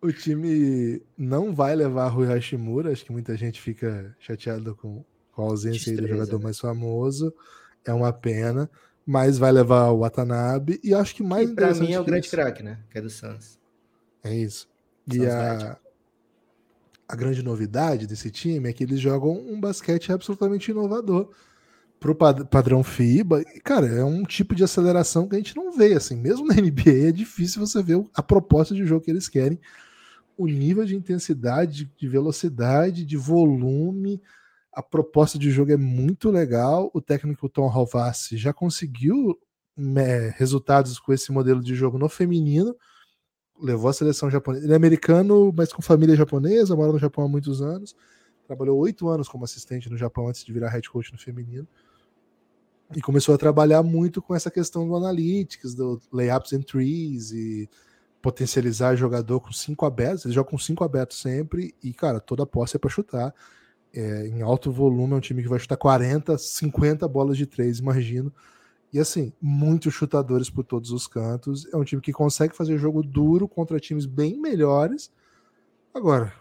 O 0.02 0.12
time 0.12 1.02
não 1.18 1.56
vai 1.56 1.76
levar 1.76 2.10
Rui 2.10 2.28
Hashimura, 2.28 2.92
acho 2.92 3.06
que 3.06 3.12
muita 3.12 3.36
gente 3.38 3.60
fica 3.62 4.16
chateado 4.20 4.76
com, 4.76 5.04
com 5.32 5.44
a 5.44 5.46
ausência 5.46 5.92
aí 5.92 5.98
do 5.98 6.08
jogador 6.08 6.38
né? 6.38 6.44
mais 6.44 6.60
famoso. 6.60 7.34
É 7.86 7.94
uma 7.94 8.14
pena, 8.14 8.70
mas 9.06 9.38
vai 9.38 9.52
levar 9.52 9.90
o 9.90 10.00
Watanabe 10.00 10.80
e 10.84 10.94
acho 10.94 11.16
que 11.16 11.24
mais 11.24 11.50
E 11.50 11.56
pra 11.56 11.74
mim 11.74 11.94
é 11.94 12.00
o 12.00 12.04
grande 12.04 12.30
craque, 12.30 12.62
né? 12.62 12.80
Que 12.90 12.98
é 12.98 13.02
do 13.02 13.10
Suns. 13.10 13.60
É 14.24 14.36
isso. 14.36 14.70
E 15.12 15.26
a, 15.26 15.78
a 17.08 17.16
grande 17.16 17.44
novidade 17.44 18.08
desse 18.08 18.30
time 18.30 18.70
é 18.70 18.74
que 18.74 18.84
eles 18.84 19.00
jogam 19.00 19.32
um 19.32 19.60
basquete 19.60 20.12
absolutamente 20.12 20.72
inovador 20.72 21.30
pro 22.00 22.16
pad- 22.16 22.46
padrão 22.46 22.84
FIBA. 22.84 23.44
Cara, 23.64 23.88
é 23.88 24.04
um 24.04 24.24
tipo 24.24 24.56
de 24.56 24.64
aceleração 24.64 25.28
que 25.28 25.36
a 25.36 25.38
gente 25.38 25.56
não 25.56 25.72
vê, 25.72 25.94
assim. 25.94 26.16
Mesmo 26.16 26.48
na 26.48 26.56
NBA 26.62 27.10
é 27.10 27.12
difícil 27.12 27.66
você 27.66 27.82
ver 27.82 28.04
a 28.14 28.24
proposta 28.24 28.74
de 28.74 28.86
jogo 28.86 29.04
que 29.06 29.12
eles 29.12 29.28
querem. 29.28 29.60
O 30.38 30.48
nível 30.48 30.86
de 30.86 30.96
intensidade, 30.96 31.92
de 31.98 32.08
velocidade, 32.08 33.06
de 33.06 33.18
volume, 33.18 34.22
a 34.74 34.82
proposta 34.82 35.38
de 35.38 35.52
jogo 35.52 35.72
é 35.72 35.78
muito 35.78 36.30
legal. 36.30 36.90
O 36.94 37.02
técnico 37.02 37.50
Tom 37.50 37.68
Rovassi 37.68 38.38
já 38.38 38.54
conseguiu 38.54 39.38
né, 39.76 40.30
resultados 40.38 41.00
com 41.00 41.12
esse 41.14 41.32
modelo 41.32 41.62
de 41.62 41.76
jogo 41.76 41.98
no 41.98 42.10
feminino 42.10 42.76
levou 43.62 43.90
a 43.90 43.94
seleção 43.94 44.30
japonesa. 44.30 44.66
Ele 44.66 44.74
é 44.74 44.76
americano, 44.76 45.54
mas 45.56 45.72
com 45.72 45.82
família 45.82 46.16
japonesa, 46.16 46.76
mora 46.76 46.92
no 46.92 47.00
Japão 47.00 47.26
há 47.26 47.28
muitos 47.28 47.62
anos. 47.62 47.96
Trabalhou 48.48 48.78
oito 48.80 49.08
anos 49.08 49.30
como 49.30 49.46
assistente 49.46 49.90
no 49.90 49.98
Japão 49.98 50.28
antes 50.28 50.44
de 50.44 50.52
virar 50.52 50.70
head 50.70 50.90
coach 50.90 51.12
no 51.14 51.20
feminino. 51.20 51.68
E 52.94 53.02
começou 53.02 53.34
a 53.34 53.38
trabalhar 53.38 53.84
muito 53.84 54.22
com 54.22 54.36
essa 54.36 54.52
questão 54.52 54.86
do 54.86 54.96
analytics, 54.96 55.74
do 55.76 56.02
layups 56.12 56.52
and 56.54 56.62
trees 56.62 57.32
e 57.32 57.70
potencializar 58.22 58.96
jogador 58.96 59.40
com 59.40 59.54
cinco 59.54 59.86
abertos. 59.86 60.26
Ele 60.26 60.34
joga 60.34 60.50
com 60.50 60.58
cinco 60.58 60.84
abertos 60.84 61.22
sempre 61.22 61.74
e, 61.82 61.94
cara, 61.94 62.20
toda 62.20 62.44
a 62.44 62.48
posse 62.48 62.76
é 62.76 62.80
para 62.80 62.90
chutar. 62.90 63.34
É, 63.94 64.28
em 64.28 64.42
alto 64.42 64.72
volume, 64.72 65.14
é 65.14 65.16
um 65.18 65.20
time 65.20 65.42
que 65.42 65.50
vai 65.50 65.60
chutar 65.60 65.78
40, 65.78 66.38
50 66.38 67.08
bolas 67.08 67.38
de 67.38 67.46
três, 67.46 67.80
imagino. 67.80 68.34
E 68.94 69.00
assim, 69.00 69.32
muitos 69.42 69.94
chutadores 69.94 70.50
por 70.50 70.64
todos 70.64 70.92
os 70.92 71.08
cantos. 71.08 71.66
É 71.74 71.78
um 71.78 71.84
time 71.84 72.02
que 72.02 72.12
consegue 72.12 72.56
fazer 72.56 72.78
jogo 72.78 73.02
duro 73.02 73.48
contra 73.48 73.80
times 73.80 74.06
bem 74.06 74.38
melhores. 74.38 75.12
Agora, 75.94 76.34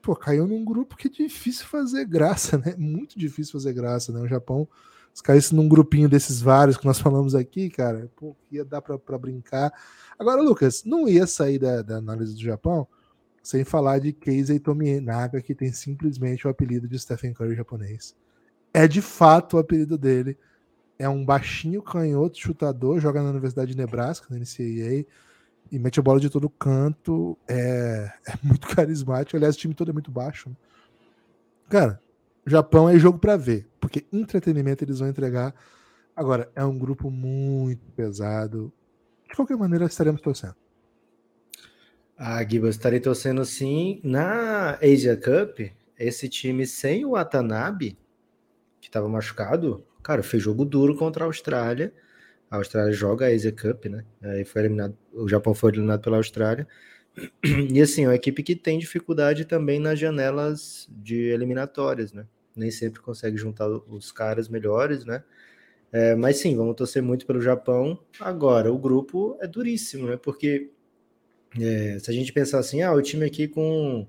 pô, 0.00 0.16
caiu 0.16 0.46
num 0.46 0.64
grupo 0.64 0.96
que 0.96 1.08
é 1.08 1.10
difícil 1.10 1.66
fazer 1.66 2.04
graça, 2.06 2.56
né? 2.58 2.74
Muito 2.78 3.18
difícil 3.18 3.52
fazer 3.52 3.72
graça, 3.74 4.10
né? 4.10 4.20
O 4.20 4.28
Japão, 4.28 4.66
se 5.12 5.22
caísse 5.22 5.54
num 5.54 5.68
grupinho 5.68 6.08
desses 6.08 6.40
vários 6.40 6.76
que 6.78 6.86
nós 6.86 6.98
falamos 6.98 7.34
aqui, 7.34 7.68
cara, 7.68 8.10
pô, 8.16 8.34
ia 8.50 8.64
dar 8.64 8.80
para 8.80 9.18
brincar. 9.18 9.72
Agora, 10.18 10.40
Lucas, 10.40 10.84
não 10.84 11.06
ia 11.06 11.26
sair 11.26 11.58
da, 11.58 11.82
da 11.82 11.96
análise 11.96 12.34
do 12.34 12.40
Japão 12.40 12.88
sem 13.42 13.64
falar 13.64 13.98
de 13.98 14.12
Keisei 14.12 14.60
Tominaga, 14.60 15.42
que 15.42 15.54
tem 15.54 15.72
simplesmente 15.72 16.46
o 16.46 16.50
apelido 16.50 16.86
de 16.86 16.98
Stephen 16.98 17.32
Curry 17.32 17.56
japonês. 17.56 18.14
É 18.72 18.86
de 18.86 19.02
fato 19.02 19.56
o 19.56 19.58
apelido 19.58 19.98
dele. 19.98 20.38
É 20.98 21.08
um 21.08 21.24
baixinho 21.24 21.82
canhoto 21.82 22.38
chutador, 22.38 23.00
joga 23.00 23.22
na 23.22 23.30
Universidade 23.30 23.72
de 23.72 23.76
Nebraska, 23.76 24.28
na 24.30 24.38
NCAA 24.38 25.04
e 25.70 25.78
mete 25.78 25.98
a 25.98 26.02
bola 26.02 26.20
de 26.20 26.30
todo 26.30 26.48
canto. 26.48 27.36
É, 27.48 28.12
é 28.26 28.34
muito 28.46 28.68
carismático. 28.68 29.36
Aliás, 29.36 29.56
o 29.56 29.58
time 29.58 29.74
todo 29.74 29.90
é 29.90 29.92
muito 29.92 30.10
baixo. 30.10 30.48
Né? 30.48 30.56
Cara, 31.68 32.00
Japão 32.46 32.88
é 32.88 32.98
jogo 32.98 33.18
para 33.18 33.36
ver, 33.36 33.66
porque 33.80 34.06
entretenimento 34.12 34.84
eles 34.84 35.00
vão 35.00 35.08
entregar. 35.08 35.54
Agora, 36.14 36.50
é 36.54 36.64
um 36.64 36.78
grupo 36.78 37.10
muito 37.10 37.90
pesado. 37.92 38.72
De 39.28 39.34
qualquer 39.34 39.56
maneira, 39.56 39.86
estaremos 39.86 40.20
torcendo. 40.20 40.61
Ah, 42.24 42.44
Giba, 42.48 42.68
estarei 42.68 43.00
torcendo 43.00 43.44
sim. 43.44 44.00
Na 44.04 44.74
Asia 44.76 45.16
Cup, 45.16 45.58
esse 45.98 46.28
time 46.28 46.64
sem 46.64 47.04
o 47.04 47.10
Watanabe, 47.10 47.98
que 48.80 48.86
estava 48.88 49.08
machucado, 49.08 49.84
cara, 50.04 50.22
fez 50.22 50.40
jogo 50.40 50.64
duro 50.64 50.96
contra 50.96 51.24
a 51.24 51.26
Austrália 51.26 51.92
a 52.50 52.58
Austrália 52.58 52.92
joga 52.92 53.26
a 53.26 53.30
Asia 53.30 53.50
Cup, 53.50 53.86
né? 53.86 54.04
Aí 54.22 54.44
foi 54.44 54.62
eliminado, 54.62 54.94
o 55.12 55.26
Japão 55.28 55.54
foi 55.54 55.70
eliminado 55.72 56.02
pela 56.02 56.18
Austrália. 56.18 56.68
E 57.72 57.80
assim, 57.80 58.04
é 58.04 58.08
uma 58.08 58.14
equipe 58.14 58.42
que 58.42 58.54
tem 58.54 58.78
dificuldade 58.78 59.46
também 59.46 59.80
nas 59.80 59.98
janelas 59.98 60.88
de 60.90 61.16
eliminatórias, 61.16 62.12
né? 62.12 62.26
Nem 62.54 62.70
sempre 62.70 63.00
consegue 63.00 63.36
juntar 63.38 63.68
os 63.68 64.12
caras 64.12 64.48
melhores, 64.48 65.04
né? 65.04 65.24
É, 65.90 66.14
mas 66.14 66.38
sim, 66.38 66.54
vamos 66.56 66.76
torcer 66.76 67.02
muito 67.02 67.26
pelo 67.26 67.40
Japão. 67.40 67.98
Agora, 68.20 68.72
o 68.72 68.78
grupo 68.78 69.36
é 69.40 69.46
duríssimo, 69.46 70.08
né? 70.08 70.18
Porque 70.18 70.70
é, 71.60 71.98
se 71.98 72.10
a 72.10 72.14
gente 72.14 72.32
pensar 72.32 72.58
assim, 72.58 72.82
ah, 72.82 72.92
o 72.92 73.02
time 73.02 73.24
aqui 73.26 73.46
com 73.48 74.06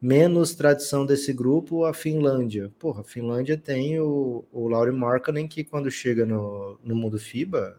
menos 0.00 0.54
tradição 0.54 1.04
desse 1.04 1.32
grupo, 1.32 1.84
a 1.84 1.92
Finlândia. 1.92 2.72
Porra, 2.78 3.02
a 3.02 3.04
Finlândia 3.04 3.56
tem 3.56 4.00
o, 4.00 4.44
o 4.50 4.68
Lauri 4.68 4.92
Markkanen, 4.92 5.46
que 5.46 5.62
quando 5.62 5.90
chega 5.90 6.24
no, 6.24 6.78
no 6.82 6.94
mundo 6.94 7.18
FIBA, 7.18 7.78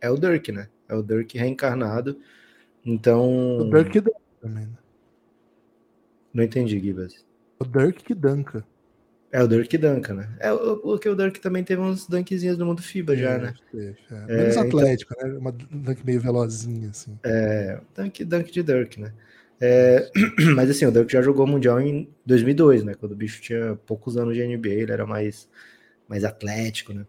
é 0.00 0.10
o 0.10 0.16
Dirk, 0.18 0.52
né? 0.52 0.68
É 0.88 0.94
o 0.94 1.02
Dirk 1.02 1.38
reencarnado. 1.38 2.18
Então. 2.84 3.58
O 3.58 3.70
Dirk 3.70 4.02
também, 4.40 4.66
né? 4.66 4.78
Não 6.32 6.44
entendi, 6.44 6.78
Gibas. 6.78 7.24
O 7.58 7.64
Dirk 7.64 8.04
que 8.04 8.14
danca. 8.14 8.64
É 9.30 9.42
o 9.42 9.48
Dirk 9.48 9.76
Danca, 9.76 10.14
né? 10.14 10.28
É 10.40 10.50
porque 10.82 11.08
o 11.08 11.14
Dirk 11.14 11.38
também 11.40 11.62
teve 11.62 11.82
uns 11.82 12.06
dunkzinhos 12.06 12.56
no 12.56 12.64
mundo 12.64 12.80
FIBA 12.80 13.14
já, 13.14 13.38
né? 13.38 13.54
É, 13.74 13.94
é. 14.10 14.36
Menos 14.36 14.56
é, 14.56 14.60
atlético, 14.60 15.14
então... 15.14 15.28
né? 15.28 15.38
Uma 15.38 15.52
dunk 15.52 16.04
meio 16.04 16.20
velozinha, 16.20 16.88
assim. 16.88 17.18
É, 17.22 17.78
dunk, 17.94 18.24
dunk 18.24 18.50
de 18.50 18.62
Dirk, 18.62 19.00
né? 19.00 19.12
É, 19.60 20.10
mas 20.54 20.70
assim, 20.70 20.86
o 20.86 20.90
Dirk 20.90 21.12
já 21.12 21.20
jogou 21.20 21.46
Mundial 21.46 21.78
em 21.80 22.08
2002, 22.24 22.84
né? 22.84 22.94
Quando 22.94 23.12
o 23.12 23.16
bicho 23.16 23.42
tinha 23.42 23.76
poucos 23.86 24.16
anos 24.16 24.34
de 24.34 24.42
NBA, 24.42 24.68
ele 24.68 24.92
era 24.92 25.06
mais, 25.06 25.48
mais 26.08 26.24
atlético, 26.24 26.94
né? 26.94 27.04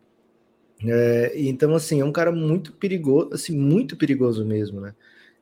É, 0.83 1.33
então, 1.35 1.73
assim, 1.73 2.01
é 2.01 2.05
um 2.05 2.11
cara 2.11 2.31
muito 2.31 2.73
perigoso, 2.73 3.33
assim, 3.33 3.57
muito 3.57 3.95
perigoso 3.95 4.45
mesmo, 4.45 4.81
né? 4.81 4.93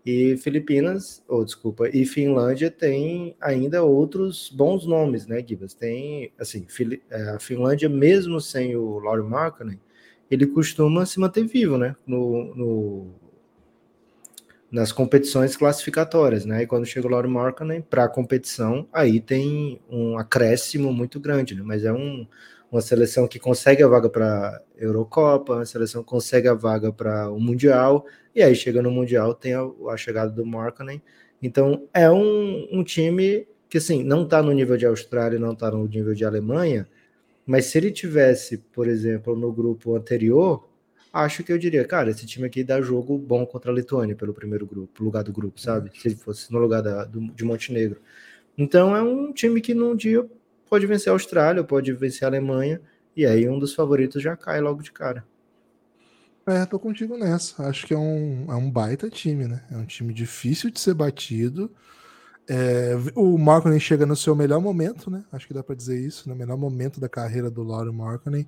E 0.10 0.38
Filipinas, 0.38 1.22
ou 1.28 1.42
oh, 1.42 1.44
desculpa, 1.44 1.90
e 1.90 2.06
Finlândia 2.06 2.72
tem 2.72 3.36
ainda 3.42 3.84
outros 3.84 4.50
bons 4.50 4.86
nomes, 4.88 5.28
né, 5.28 5.44
Gibas? 5.46 5.74
Tem, 5.74 6.32
assim, 6.40 6.66
é, 7.10 7.32
a 7.32 7.40
Finlândia, 7.42 7.90
mesmo 7.90 8.40
sem 8.40 8.74
o 8.74 9.00
Laurie 9.00 9.26
Markkanen, 9.26 9.78
ele 10.32 10.48
costuma 10.48 11.06
se 11.06 11.20
manter 11.20 11.46
vivo, 11.46 11.78
né? 11.78 11.94
No, 12.08 12.56
no 12.56 13.16
nas 14.72 14.94
competições 14.94 15.58
classificatórias, 15.58 16.46
né? 16.46 16.64
E 16.64 16.68
quando 16.68 16.86
chega 16.86 17.06
o 17.06 17.12
Laurie 17.12 17.30
Markkanen 17.30 17.82
para 17.82 18.06
a 18.06 18.10
competição, 18.10 18.88
aí 18.94 19.20
tem 19.20 19.82
um 19.90 20.18
acréscimo 20.18 20.94
muito 20.94 21.20
grande, 21.20 21.54
né? 21.54 21.64
Mas 21.66 21.84
é 21.84 21.92
um, 21.92 22.26
uma 22.72 22.82
seleção 22.82 23.28
que 23.28 23.40
consegue 23.40 23.82
a 23.82 23.88
vaga 23.88 24.10
para 24.10 24.62
Eurocopa, 24.78 25.54
uma 25.54 25.66
seleção 25.66 26.04
que 26.04 26.10
consegue 26.10 26.48
a 26.48 26.54
vaga 26.54 26.92
para 26.92 27.32
o 27.32 27.40
Mundial, 27.40 28.06
e 28.36 28.44
aí 28.44 28.54
chega 28.56 28.82
no 28.82 28.92
Mundial 28.92 29.34
tem 29.34 29.54
a, 29.54 29.62
a 29.90 29.98
chegada 29.98 30.32
do 30.32 30.46
Markkanen. 30.46 31.02
Então 31.42 31.88
é 31.94 32.10
um, 32.10 32.68
um 32.72 32.84
time 32.84 33.48
que 33.70 33.78
assim 33.78 34.04
não 34.04 34.24
está 34.24 34.42
no 34.42 34.52
nível 34.52 34.78
de 34.78 34.86
Austrália, 34.86 35.40
não 35.40 35.54
está 35.54 35.72
no 35.72 35.88
nível 35.88 36.14
de 36.14 36.26
Alemanha, 36.26 36.88
mas 37.46 37.66
se 37.68 37.78
ele 37.78 37.92
tivesse, 37.92 38.58
por 38.58 38.88
exemplo, 38.88 39.36
no 39.36 39.52
grupo 39.54 39.96
anterior, 39.96 40.68
acho 41.14 41.44
que 41.44 41.52
eu 41.52 41.58
diria, 41.58 41.86
cara, 41.86 42.12
esse 42.12 42.26
time 42.26 42.48
aqui 42.48 42.64
dá 42.64 42.82
jogo 42.82 43.18
bom 43.18 43.46
contra 43.46 43.72
a 43.72 43.74
Lituânia 43.74 44.16
pelo 44.16 44.34
primeiro 44.34 44.66
grupo, 44.66 45.04
lugar 45.04 45.24
do 45.24 45.32
grupo, 45.32 45.60
sabe? 45.60 45.90
Se 45.98 46.10
ele 46.10 46.16
fosse 46.16 46.52
no 46.52 46.60
lugar 46.60 46.82
da, 46.82 47.06
do, 47.06 47.22
de 47.32 47.46
Montenegro. 47.46 48.02
Então 48.58 48.96
é 48.96 49.02
um 49.02 49.32
time 49.32 49.62
que 49.62 49.74
num 49.74 49.96
dia 49.96 50.28
pode 50.70 50.86
vencer 50.86 51.10
a 51.10 51.14
Austrália, 51.14 51.64
pode 51.64 51.92
vencer 51.94 52.26
a 52.26 52.30
Alemanha, 52.30 52.82
e 53.16 53.26
aí 53.26 53.48
um 53.50 53.58
dos 53.60 53.74
favoritos 53.74 54.22
já 54.22 54.36
cai 54.36 54.62
logo 54.62 54.82
de 54.82 54.92
cara. 54.92 55.26
É, 56.46 56.66
tô 56.66 56.80
contigo 56.80 57.18
nessa. 57.18 57.68
Acho 57.68 57.86
que 57.86 57.94
é 57.94 57.98
um, 57.98 58.46
é 58.50 58.56
um 58.56 58.72
baita 58.72 59.10
time, 59.10 59.48
né? 59.48 59.64
É 59.70 59.76
um 59.76 59.86
time 59.86 60.14
difícil 60.14 60.70
de 60.70 60.80
ser 60.80 60.94
batido. 60.94 61.70
É, 62.48 62.94
o 63.14 63.38
Markkinen 63.38 63.80
chega 63.80 64.06
no 64.06 64.16
seu 64.16 64.34
melhor 64.34 64.62
momento, 64.62 65.12
né? 65.12 65.26
Acho 65.30 65.46
que 65.46 65.54
dá 65.54 65.62
para 65.62 65.76
dizer 65.76 66.00
isso, 66.00 66.30
no 66.30 66.36
melhor 66.36 66.58
momento 66.58 67.02
da 67.02 67.10
carreira 67.10 67.52
do 67.52 67.64
Lauro 67.64 67.94
Markkinen. 67.94 68.48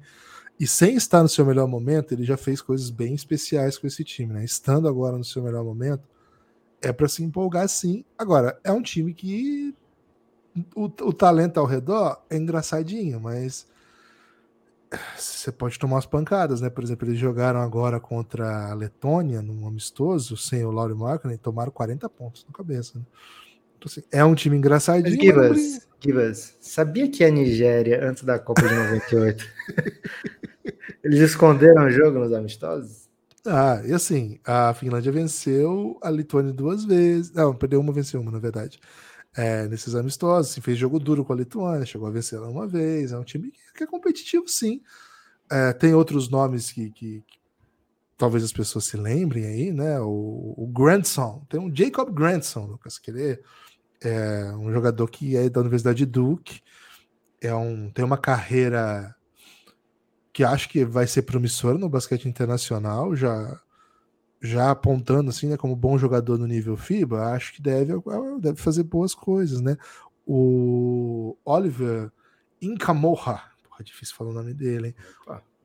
E 0.57 0.65
sem 0.65 0.95
estar 0.95 1.21
no 1.21 1.27
seu 1.27 1.45
melhor 1.45 1.67
momento, 1.67 2.13
ele 2.13 2.23
já 2.23 2.38
fez 2.38 2.61
coisas 2.61 2.89
bem 2.89 3.13
especiais 3.13 3.77
com 3.77 3.85
esse 3.85 4.03
time, 4.03 4.33
né? 4.33 4.45
Estando 4.45 4.88
agora 4.88 5.17
no 5.17 5.23
seu 5.25 5.43
melhor 5.43 5.65
momento, 5.65 6.03
é 6.81 6.93
para 6.93 7.09
se 7.09 7.21
empolgar 7.21 7.67
sim. 7.67 8.05
Agora, 8.17 8.57
é 8.63 8.71
um 8.71 8.81
time 8.81 9.13
que 9.13 9.75
o, 10.75 10.86
o 10.86 11.13
talento 11.13 11.60
ao 11.60 11.65
redor 11.65 12.22
é 12.29 12.38
engraçadinho, 12.38 13.20
mas 13.20 13.68
você 15.15 15.51
pode 15.51 15.77
tomar 15.77 16.00
as 16.00 16.06
pancadas, 16.06 16.62
né? 16.62 16.70
Por 16.70 16.84
exemplo, 16.84 17.08
eles 17.08 17.20
jogaram 17.20 17.62
agora 17.62 18.00
contra 18.00 18.72
a 18.72 18.74
Letônia, 18.74 19.41
num 19.41 19.68
amistoso, 19.68 20.36
sem 20.36 20.65
o 20.65 20.72
Laurie 20.72 20.96
Markkinen, 20.96 21.36
e 21.36 21.38
tomaram 21.38 21.72
40 21.72 22.10
pontos 22.10 22.46
na 22.48 22.53
cabeça. 22.53 22.98
Né? 22.98 23.06
Então, 23.77 23.89
assim, 23.89 24.01
é 24.12 24.25
um 24.25 24.34
time 24.34 24.58
engraçadinho. 24.58 25.36
Mas, 25.36 25.58
Gibas, 25.58 25.88
Gibas, 26.00 26.58
sabia 26.60 27.10
que 27.10 27.24
a 27.24 27.29
Nigéria, 27.29 28.03
antes 28.03 28.24
da 28.24 28.39
Copa 28.39 28.62
de 28.62 28.74
98, 28.74 29.46
eles 31.03 31.20
esconderam 31.20 31.86
o 31.86 31.91
jogo 31.91 32.20
nos 32.20 32.34
amistosos? 32.34 33.08
Ah, 33.46 33.82
e 33.86 33.94
assim, 33.94 34.39
a 34.44 34.74
Finlândia 34.74 35.12
venceu 35.12 35.98
a 36.01 36.10
Lituânia 36.10 36.51
duas 36.51 36.84
vezes. 36.84 37.32
Não, 37.32 37.53
perdeu 37.53 37.79
uma, 37.79 37.94
venceu 37.94 38.20
uma, 38.20 38.32
na 38.32 38.39
verdade. 38.39 38.79
É, 39.36 39.67
nesses 39.67 39.95
amistosos, 39.95 40.51
assim, 40.51 40.62
fez 40.62 40.77
jogo 40.77 41.00
duro 41.00 41.24
com 41.24 41.33
a 41.33 41.36
Lituânia, 41.36 41.86
chegou 41.86 42.07
a 42.07 42.12
vencer 42.12 42.38
ela 42.38 42.50
uma 42.50 42.67
vez. 42.67 43.12
É 43.12 43.17
um 43.17 43.24
time 43.24 43.53
que 43.75 43.83
é 43.83 43.88
competitivo, 43.88 44.48
sim. 44.48 44.81
É, 45.51 45.74
tem 45.74 45.93
outros 45.93 46.29
nomes 46.29 46.71
que, 46.71 46.89
que, 46.91 47.24
que, 47.27 47.39
talvez 48.17 48.43
as 48.43 48.51
pessoas 48.51 48.86
se 48.86 48.98
lembrem 48.98 49.45
aí, 49.45 49.71
né? 49.71 50.00
O, 50.01 50.53
o 50.57 50.67
Grandson, 50.67 51.45
tem 51.50 51.59
um 51.59 51.74
Jacob 51.74 52.13
Grandson, 52.13 52.65
Lucas, 52.65 53.00
que 53.00 53.12
ele 53.12 53.39
é 54.01 54.51
um 54.53 54.71
jogador 54.71 55.07
que 55.09 55.36
é 55.36 55.50
da 55.50 55.62
Universidade 55.62 56.00
de 56.00 56.05
Duke, 56.05 56.62
é 57.41 57.53
um, 57.53 57.89
tem 57.91 58.03
uma 58.03 58.17
carreira 58.17 59.15
que 60.33 60.43
acho 60.43 60.69
que 60.69 60.86
vai 60.86 61.07
ser 61.07 61.24
promissora 61.24 61.77
no 61.77 61.89
basquete 61.89 62.27
internacional, 62.27 63.15
já 63.15 63.59
já 64.41 64.72
apontando 64.72 65.29
assim, 65.29 65.48
né, 65.48 65.58
como 65.58 65.75
bom 65.75 65.98
jogador 65.98 66.38
no 66.38 66.48
nível 66.48 66.77
FIBA, 66.77 67.34
acho 67.34 67.53
que 67.53 67.62
deve, 67.62 67.93
deve 68.39 68.60
fazer 68.60 68.84
boas 68.84 69.13
coisas, 69.13 69.60
né? 69.62 69.77
O 70.25 71.36
Oliver 71.43 72.12
Incamorra, 72.62 73.43
é 73.79 73.84
difícil 73.84 74.15
falar 74.15 74.31
o 74.31 74.34
nome 74.34 74.53
dele, 74.53 74.88
hein? 74.88 74.96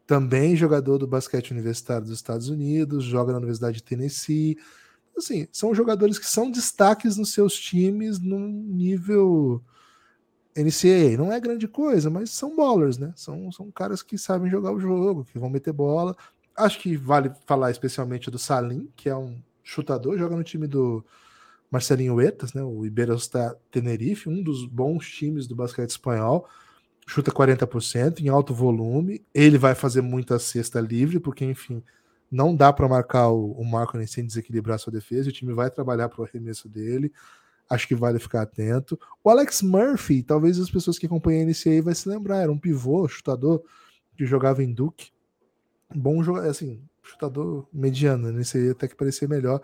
Também 0.07 0.57
jogador 0.57 0.99
do 0.99 1.07
basquete 1.07 1.53
universitário 1.53 2.07
dos 2.07 2.15
Estados 2.15 2.49
Unidos, 2.49 3.05
joga 3.05 3.33
na 3.33 3.39
Universidade 3.39 3.77
de 3.77 3.83
Tennessee, 3.83 4.59
assim, 5.17 5.47
são 5.53 5.75
jogadores 5.75 6.19
que 6.19 6.27
são 6.27 6.51
destaques 6.51 7.17
nos 7.17 7.33
seus 7.33 7.55
times 7.55 8.19
num 8.19 8.49
nível 8.49 9.63
NCAA. 10.57 11.17
Não 11.17 11.33
é 11.33 11.41
grande 11.41 11.67
coisa, 11.67 12.11
mas 12.11 12.31
são 12.31 12.55
ballers, 12.55 12.99
né? 12.99 13.13
São, 13.17 13.51
são 13.51 13.71
caras 13.71 14.03
que 14.03 14.17
sabem 14.17 14.51
jogar 14.51 14.73
o 14.73 14.81
jogo, 14.81 15.25
que 15.25 15.39
vão 15.39 15.51
meter 15.51 15.73
bola. 15.73 16.17
Acho 16.57 16.79
que 16.79 16.97
vale 16.97 17.33
falar 17.47 17.71
especialmente 17.71 18.31
do 18.31 18.39
Salim, 18.39 18.89
que 18.95 19.09
é 19.09 19.17
um 19.17 19.43
chutador, 19.63 20.17
joga 20.19 20.37
no 20.37 20.45
time 20.45 20.67
do 20.67 21.05
Marcelinho 21.71 22.21
Etas, 22.21 22.53
né? 22.55 22.63
O 22.63 22.87
Iberostar 22.87 23.57
Tenerife, 23.71 24.29
um 24.29 24.43
dos 24.43 24.65
bons 24.65 25.09
times 25.09 25.47
do 25.47 25.57
basquete 25.57 25.91
espanhol. 25.91 26.49
Chuta 27.07 27.33
40% 27.33 28.21
em 28.21 28.29
alto 28.29 28.55
volume. 28.55 29.25
Ele 29.35 29.59
vai 29.59 29.75
fazer 29.75 30.01
muita 30.01 30.39
cesta 30.39 30.81
livre, 30.81 31.19
porque, 31.19 31.45
enfim, 31.45 31.83
não 32.31 32.55
dá 32.55 32.73
para 32.73 32.89
marcar 32.89 33.29
o, 33.29 33.53
o 33.53 33.65
Marco 33.65 33.97
nem 33.97 34.07
sem 34.07 34.25
desequilibrar 34.25 34.79
sua 34.79 34.93
defesa. 34.93 35.29
O 35.29 35.33
time 35.33 35.53
vai 35.53 35.71
trabalhar 35.71 36.09
para 36.09 36.21
o 36.21 36.25
arremesso 36.25 36.69
dele. 36.69 37.13
Acho 37.69 37.89
que 37.89 37.95
vale 37.95 38.19
ficar 38.19 38.43
atento. 38.43 38.99
O 39.23 39.31
Alex 39.31 39.63
Murphy, 39.63 40.23
talvez 40.23 40.61
as 40.61 40.71
pessoas 40.71 40.99
que 40.99 41.07
acompanham 41.07 41.43
a 41.43 41.51
NCAA 41.51 41.83
vai 41.83 41.95
se 41.95 42.09
lembrar, 42.09 42.39
era 42.39 42.53
um 42.53 42.59
pivô, 42.59 43.09
chutador, 43.09 43.63
que 44.17 44.25
jogava 44.25 44.63
em 44.63 44.73
Duke. 44.73 45.14
Bom 45.95 46.23
jogador, 46.23 46.49
assim, 46.49 46.83
chutador 47.03 47.67
mediano, 47.73 48.33
né? 48.33 48.41
NCAA 48.41 48.73
até 48.73 48.89
que 48.89 48.97
parecia 48.97 49.29
melhor. 49.29 49.61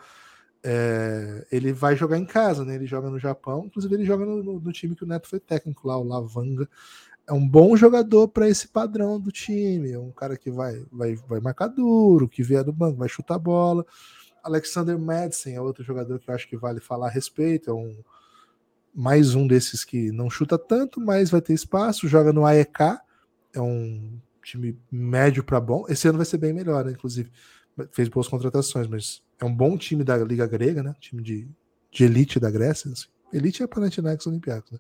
É, 0.63 1.47
ele 1.51 1.73
vai 1.73 1.97
jogar 1.97 2.19
em 2.19 2.25
casa, 2.25 2.65
né? 2.65 2.75
Ele 2.75 2.87
joga 2.87 3.11
no 3.11 3.19
Japão, 3.19 3.65
inclusive 3.67 3.95
ele 3.95 4.05
joga 4.05 4.25
no, 4.27 4.43
no, 4.43 4.61
no 4.61 4.73
time 4.73 4.95
que 4.95 5.05
o 5.05 5.07
Neto 5.07 5.29
foi 5.29 5.41
técnico 5.41 5.89
lá, 5.89 5.99
o 5.99 6.05
Lavanga. 6.05 6.69
É 7.27 7.33
um 7.33 7.47
bom 7.47 7.77
jogador 7.77 8.29
para 8.29 8.49
esse 8.49 8.69
padrão 8.69 9.19
do 9.19 9.31
time. 9.31 9.93
É 9.93 9.99
um 9.99 10.11
cara 10.11 10.37
que 10.37 10.51
vai, 10.51 10.85
vai, 10.91 11.15
vai 11.15 11.41
marcar 11.41 11.69
duro, 11.69 12.29
que 12.29 12.43
vier 12.43 12.65
do 12.65 12.73
banco, 12.73 12.99
vai 12.99 13.09
chutar 13.09 13.39
bola. 13.39 13.85
Alexander 14.43 14.99
Madsen 14.99 15.55
é 15.55 15.61
outro 15.61 15.85
jogador 15.85 16.19
que 16.19 16.31
eu 16.31 16.35
acho 16.35 16.49
que 16.49 16.57
vale 16.57 16.81
falar 16.81 17.07
a 17.07 17.11
respeito. 17.11 17.71
É 17.71 17.75
um 17.75 17.97
mais 18.93 19.35
um 19.35 19.47
desses 19.47 19.85
que 19.85 20.11
não 20.11 20.29
chuta 20.29 20.59
tanto, 20.59 21.01
mas 21.01 21.31
vai 21.31 21.41
ter 21.41 21.55
espaço. 21.55 22.09
Joga 22.09 22.33
no 22.33 22.45
AEK, 22.45 22.99
é 23.55 23.61
um 23.61 24.19
time 24.43 24.79
médio 24.91 25.45
para 25.45 25.61
bom. 25.61 25.85
Esse 25.89 26.09
ano 26.09 26.19
vai 26.19 26.27
ser 26.27 26.39
bem 26.39 26.53
melhor, 26.53 26.85
né? 26.85 26.93
inclusive. 26.93 27.31
Fez 27.93 28.09
boas 28.09 28.29
contratações, 28.29 28.87
mas 28.87 29.23
é 29.39 29.45
um 29.45 29.55
bom 29.55 29.77
time 29.79 30.05
da 30.05 30.17
Liga 30.19 30.47
Grega, 30.47 30.83
né? 30.83 30.95
Time 31.01 31.23
de, 31.23 31.49
de 31.91 32.05
elite 32.05 32.39
da 32.39 32.51
Grécia. 32.51 32.91
Assim. 32.91 33.07
Elite 33.33 33.63
é 33.63 33.67
Panathinaikos 33.67 34.27
Olympiacos, 34.27 34.73
né? 34.73 34.79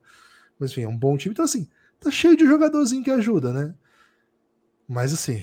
Mas 0.59 0.73
enfim, 0.73 0.83
é 0.83 0.88
um 0.88 0.97
bom 0.97 1.17
time. 1.17 1.33
Então, 1.33 1.45
assim, 1.45 1.69
tá 1.99 2.11
cheio 2.11 2.37
de 2.37 2.45
jogadorzinho 2.45 3.02
que 3.02 3.11
ajuda, 3.11 3.52
né? 3.52 3.75
Mas 4.87 5.14
assim, 5.14 5.43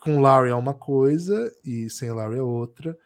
com 0.00 0.16
o 0.16 0.20
Larry 0.20 0.50
é 0.50 0.54
uma 0.54 0.74
coisa 0.74 1.50
e 1.64 1.88
sem 1.88 2.10
o 2.10 2.14
Larry 2.14 2.38
é 2.38 2.42
outra. 2.42 2.98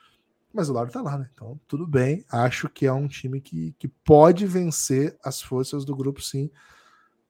Mas 0.52 0.68
o 0.68 0.72
Larry 0.72 0.92
tá 0.92 1.02
lá, 1.02 1.18
né? 1.18 1.28
Então, 1.34 1.60
tudo 1.66 1.86
bem. 1.86 2.24
Acho 2.30 2.68
que 2.68 2.86
é 2.86 2.92
um 2.92 3.08
time 3.08 3.40
que, 3.40 3.74
que 3.78 3.88
pode 3.88 4.46
vencer 4.46 5.16
as 5.22 5.42
forças 5.42 5.84
do 5.84 5.96
grupo, 5.96 6.22
sim. 6.22 6.50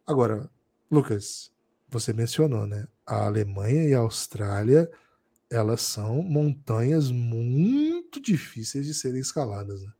Agora, 0.06 0.50
Lucas, 0.90 1.50
você 1.94 2.12
mencionou, 2.12 2.66
né? 2.66 2.86
A 3.06 3.24
Alemanha 3.26 3.88
e 3.88 3.94
a 3.94 4.00
Austrália, 4.00 4.90
elas 5.50 5.80
são 5.82 6.22
montanhas 6.22 7.10
muito 7.10 8.20
difíceis 8.20 8.86
de 8.86 8.94
serem 8.94 9.20
escaladas, 9.20 9.82
né? 9.82 9.90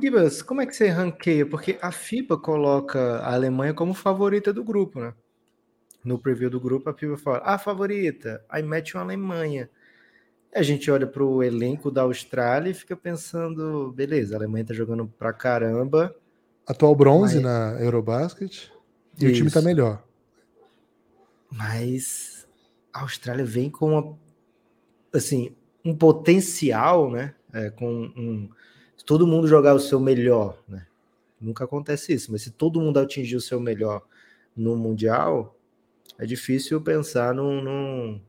Gibas, 0.00 0.40
como 0.40 0.62
é 0.62 0.66
que 0.66 0.74
você 0.74 0.88
ranqueia? 0.88 1.44
Porque 1.44 1.78
a 1.82 1.92
FIBA 1.92 2.38
coloca 2.38 3.18
a 3.18 3.34
Alemanha 3.34 3.74
como 3.74 3.92
favorita 3.92 4.50
do 4.50 4.64
grupo, 4.64 5.00
né? 5.00 5.12
No 6.02 6.18
preview 6.18 6.48
do 6.48 6.58
grupo, 6.58 6.88
a 6.88 6.94
FIBA 6.94 7.18
fala, 7.18 7.42
ah, 7.44 7.58
favorita, 7.58 8.42
aí 8.48 8.62
mete 8.62 8.94
uma 8.94 9.02
Alemanha. 9.02 9.68
A 10.54 10.62
gente 10.62 10.90
olha 10.90 11.06
para 11.06 11.22
o 11.22 11.42
elenco 11.42 11.90
da 11.90 12.02
Austrália 12.02 12.70
e 12.70 12.74
fica 12.74 12.96
pensando, 12.96 13.92
beleza, 13.92 14.34
a 14.34 14.38
Alemanha 14.38 14.64
tá 14.64 14.74
jogando 14.74 15.06
pra 15.06 15.32
caramba. 15.32 16.14
Atual 16.66 16.94
bronze 16.94 17.34
mas... 17.36 17.44
na 17.44 17.82
Eurobasket. 17.82 18.72
E 19.20 19.24
Isso. 19.24 19.32
o 19.32 19.32
time 19.32 19.50
tá 19.50 19.60
melhor. 19.60 20.02
Mas 21.52 22.48
a 22.92 23.02
Austrália 23.02 23.44
vem 23.44 23.68
com 23.68 23.92
uma, 23.92 24.18
assim, 25.12 25.54
um 25.84 25.94
potencial, 25.94 27.10
né? 27.10 27.34
É, 27.52 27.68
com 27.68 28.10
um, 28.16 28.48
se 28.96 29.04
todo 29.04 29.26
mundo 29.26 29.46
jogar 29.46 29.74
o 29.74 29.80
seu 29.80 30.00
melhor, 30.00 30.58
né? 30.66 30.86
Nunca 31.38 31.64
acontece 31.64 32.12
isso, 32.14 32.32
mas 32.32 32.42
se 32.42 32.50
todo 32.50 32.80
mundo 32.80 32.98
atingir 32.98 33.36
o 33.36 33.40
seu 33.40 33.60
melhor 33.60 34.02
no 34.56 34.76
Mundial, 34.76 35.56
é 36.18 36.24
difícil 36.24 36.80
pensar 36.80 37.34
num, 37.34 37.60
num 37.60 38.20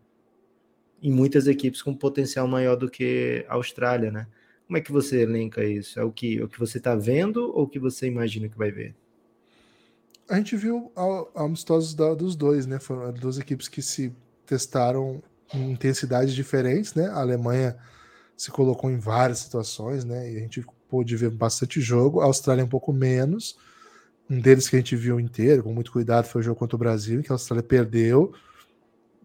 em 1.01 1.11
muitas 1.11 1.47
equipes 1.47 1.81
com 1.81 1.95
potencial 1.95 2.47
maior 2.47 2.75
do 2.75 2.89
que 2.89 3.45
a 3.47 3.53
Austrália, 3.53 4.11
né? 4.11 4.27
Como 4.67 4.77
é 4.77 4.81
que 4.81 4.91
você 4.91 5.21
elenca 5.21 5.63
isso? 5.63 5.99
É 5.99 6.03
o 6.03 6.11
que, 6.11 6.41
o 6.41 6.47
que 6.47 6.59
você 6.59 6.77
está 6.77 6.95
vendo 6.95 7.51
ou 7.55 7.63
o 7.63 7.67
que 7.67 7.79
você 7.79 8.07
imagina 8.07 8.49
que 8.49 8.57
vai 8.57 8.71
ver? 8.71 8.95
A 10.29 10.37
gente 10.37 10.55
viu 10.55 10.91
amistosos 11.35 11.93
dos 11.93 12.35
dois, 12.35 12.65
né? 12.65 12.79
Foram 12.79 13.11
duas 13.13 13.37
equipes 13.37 13.67
que 13.67 13.81
se 13.81 14.15
testaram 14.45 15.21
em 15.53 15.71
intensidades 15.71 16.33
diferentes, 16.33 16.93
né? 16.93 17.07
A 17.07 17.19
Alemanha 17.19 17.77
se 18.35 18.49
colocou 18.49 18.89
em 18.89 18.97
várias 18.97 19.39
situações, 19.39 20.03
né? 20.03 20.31
E 20.31 20.37
a 20.37 20.39
gente 20.39 20.65
pôde 20.89 21.15
ver 21.15 21.29
bastante 21.29 21.81
jogo. 21.81 22.21
A 22.21 22.25
Austrália 22.25 22.63
um 22.63 22.69
pouco 22.69 22.91
menos. 22.93 23.57
Um 24.29 24.39
deles 24.39 24.69
que 24.69 24.75
a 24.75 24.79
gente 24.79 24.95
viu 24.95 25.19
inteiro, 25.19 25.63
com 25.63 25.73
muito 25.73 25.91
cuidado, 25.91 26.25
foi 26.25 26.41
o 26.41 26.43
jogo 26.43 26.57
contra 26.57 26.75
o 26.75 26.79
Brasil, 26.79 27.21
que 27.21 27.31
a 27.31 27.35
Austrália 27.35 27.61
perdeu. 27.61 28.33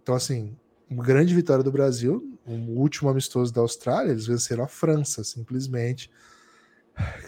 Então, 0.03 0.15
assim, 0.15 0.57
uma 0.91 1.05
grande 1.05 1.35
vitória 1.35 1.63
do 1.63 1.71
Brasil, 1.71 2.37
o 2.45 2.81
último 2.81 3.09
amistoso 3.09 3.53
da 3.53 3.61
Austrália, 3.61 4.11
eles 4.11 4.27
venceram 4.27 4.65
a 4.65 4.69
França, 4.69 5.23
simplesmente. 5.23 6.11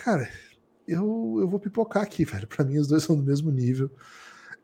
Cara, 0.02 0.28
eu, 0.90 1.38
eu 1.40 1.48
vou 1.48 1.61
pipocar 1.61 2.03
aqui, 2.03 2.24
velho. 2.26 2.46
Para 2.46 2.64
mim, 2.64 2.79
os 2.79 2.88
dois 2.88 3.03
são 3.03 3.16
do 3.16 3.22
mesmo 3.22 3.50
nível. 3.50 3.90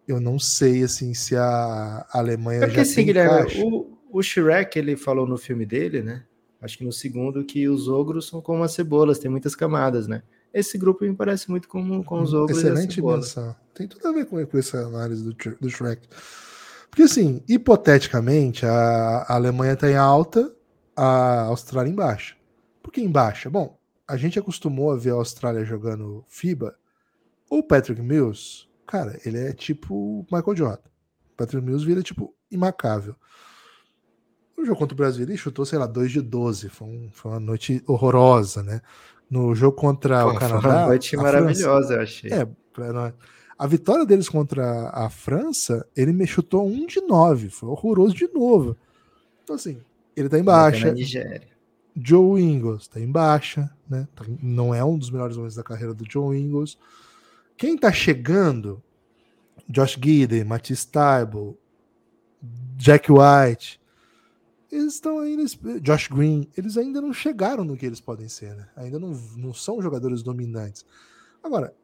Eu 0.07 0.21
não 0.21 0.39
sei, 0.39 0.85
assim, 0.85 1.15
se 1.15 1.35
a 1.35 2.07
Alemanha 2.13 2.59
é 2.59 2.67
porque, 2.67 2.77
já 2.77 2.83
assim, 2.83 3.05
Guilherme, 3.05 3.65
o, 3.65 3.99
o 4.11 4.23
Shrek, 4.23 4.79
ele 4.79 4.97
falou 4.97 5.27
no 5.27 5.37
filme 5.37 5.67
dele, 5.67 6.03
né? 6.03 6.25
Acho 6.61 6.79
que 6.79 6.85
no 6.85 6.93
segundo, 6.93 7.45
que 7.45 7.69
os 7.69 7.89
ogros 7.89 8.29
são 8.29 8.41
como 8.41 8.63
as 8.63 8.73
cebolas, 8.73 9.19
tem 9.19 9.31
muitas 9.31 9.55
camadas, 9.55 10.07
né? 10.07 10.23
Esse 10.55 10.79
grupo 10.79 11.05
me 11.05 11.15
parece 11.15 11.51
muito 11.51 11.69
com, 11.69 12.03
com 12.03 12.23
os 12.23 12.33
ogros 12.33 12.59
Excelente 12.59 13.03
menção. 13.03 13.55
Tem 13.75 13.87
tudo 13.87 14.07
a 14.07 14.13
ver 14.13 14.27
com, 14.27 14.45
com 14.47 14.59
essa 14.59 14.79
análise 14.79 15.23
do, 15.23 15.35
do 15.61 15.69
Shrek. 15.69 16.09
Porque, 16.89 17.03
assim, 17.03 17.43
hipoteticamente, 17.49 18.65
a, 18.65 19.27
a 19.29 19.35
Alemanha 19.35 19.75
está 19.75 19.91
em 19.91 19.97
alta, 19.97 20.51
a 20.95 21.43
Austrália 21.43 21.91
em 21.91 21.95
baixa. 21.95 22.37
Por 22.83 22.91
que 22.91 23.03
em 23.03 23.11
baixa? 23.11 23.51
Bom, 23.51 23.77
a 24.07 24.17
gente 24.17 24.39
acostumou 24.39 24.93
a 24.93 24.97
ver 24.97 25.11
a 25.11 25.15
Austrália 25.15 25.65
jogando 25.65 26.25
FIBA. 26.29 26.77
O 27.51 27.63
Patrick 27.63 28.01
Mills, 28.01 28.69
cara, 28.87 29.19
ele 29.25 29.39
é 29.39 29.53
tipo 29.53 30.27
Michael 30.31 30.57
Jordan. 30.57 30.89
O 31.33 31.37
Patrick 31.37 31.65
Mills 31.65 31.85
vira, 31.85 32.03
tipo, 32.03 32.35
imacável. 32.51 33.15
No 34.57 34.65
jogo 34.65 34.79
contra 34.79 34.95
o 34.95 34.97
Brasil, 34.97 35.25
ele 35.25 35.37
chutou, 35.37 35.67
sei 35.67 35.79
lá, 35.79 35.87
2 35.87 36.11
de 36.11 36.21
12. 36.23 36.69
Foi, 36.69 36.89
um, 36.89 37.11
foi 37.13 37.33
uma 37.33 37.41
noite 37.41 37.83
horrorosa, 37.87 38.63
né? 38.63 38.81
No 39.29 39.55
jogo 39.55 39.77
contra 39.77 40.23
Pô, 40.25 40.31
o 40.31 40.39
Canadá. 40.39 40.61
Foi 40.61 40.71
uma 40.71 40.87
noite 40.87 41.17
maravilhosa, 41.17 41.89
França, 41.89 41.95
eu 41.95 42.01
achei. 42.01 42.33
É, 42.33 42.49
a 43.59 43.67
vitória 43.67 44.07
deles 44.07 44.29
contra 44.29 44.91
a 44.91 45.11
França, 45.11 45.87
ele 45.97 46.13
me 46.13 46.27
chutou 46.27 46.67
um 46.67 46.87
de 46.87 47.01
nove. 47.01 47.51
Foi 47.51 47.69
horroroso 47.69 48.15
de 48.15 48.29
novo. 48.33 48.77
Então, 49.43 49.57
assim, 49.57 49.79
ele 50.15 50.29
tá 50.29 50.39
em 50.39 50.45
baixa. 50.45 50.95
Joe 51.97 52.43
Ingles 52.43 52.89
tá 52.89 53.01
em 53.01 53.11
baixa, 53.11 53.71
né? 53.89 54.07
Tá, 54.15 54.25
não 54.43 54.75
é 54.75 54.85
um 54.85 54.99
dos 54.99 55.11
melhores 55.11 55.37
momentos 55.37 55.57
da 55.57 55.63
carreira 55.63 55.95
do 55.95 56.05
Joe 56.09 56.39
Ingles. 56.39 56.77
Quem 57.57 57.77
tá 57.77 57.91
chegando? 57.91 58.83
Josh 59.69 59.99
Gidey, 60.01 60.45
Matisse 60.45 60.87
Taibo, 60.89 61.59
Jack 62.77 63.11
White. 63.11 63.81
Eles 64.71 64.95
estão 64.95 65.19
ainda. 65.21 65.43
Josh 65.81 66.09
Green, 66.09 66.49
eles 66.57 66.77
ainda 66.77 67.01
não 67.01 67.13
chegaram 67.13 67.65
no 67.65 67.77
que 67.77 67.87
eles 67.87 68.01
podem 68.01 68.29
ser, 68.29 68.55
né? 68.55 68.69
Ainda 68.77 68.99
não, 68.99 69.11
não 69.37 69.55
são 69.55 69.81
jogadores 69.81 70.23
dominantes. 70.23 70.85
Agora, 71.43 71.75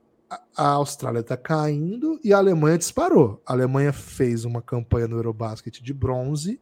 a 0.56 0.68
Austrália 0.68 1.20
está 1.20 1.36
caindo 1.36 2.20
e 2.22 2.32
a 2.32 2.38
Alemanha 2.38 2.78
disparou. 2.78 3.40
A 3.46 3.52
Alemanha 3.52 3.92
fez 3.92 4.44
uma 4.44 4.60
campanha 4.60 5.08
no 5.08 5.16
Eurobasket 5.16 5.80
de 5.80 5.94
bronze, 5.94 6.60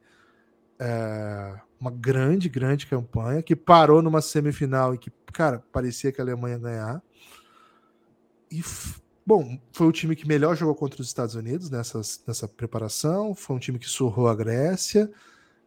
é, 0.79 1.61
uma 1.81 1.91
grande, 1.91 2.49
grande 2.49 2.87
campanha, 2.87 3.43
que 3.43 3.57
parou 3.57 4.03
numa 4.03 4.21
semifinal 4.21 4.95
e 4.95 4.99
que, 4.99 5.11
cara, 5.33 5.65
parecia 5.73 6.13
que 6.13 6.21
a 6.21 6.25
Alemanha 6.25 6.57
ia 6.57 6.61
ganhar. 6.61 7.03
E, 8.51 8.63
bom, 9.25 9.59
foi 9.73 9.87
o 9.87 9.93
time 9.93 10.15
que 10.15 10.29
melhor 10.29 10.55
jogou 10.55 10.75
contra 10.75 11.01
os 11.01 11.07
Estados 11.07 11.35
Unidos 11.35 11.71
nessa, 11.71 12.01
nessa 12.27 12.47
preparação, 12.47 13.35
foi 13.35 13.57
um 13.57 13.59
time 13.59 13.79
que 13.79 13.89
surrou 13.89 14.29
a 14.29 14.35
Grécia. 14.35 15.11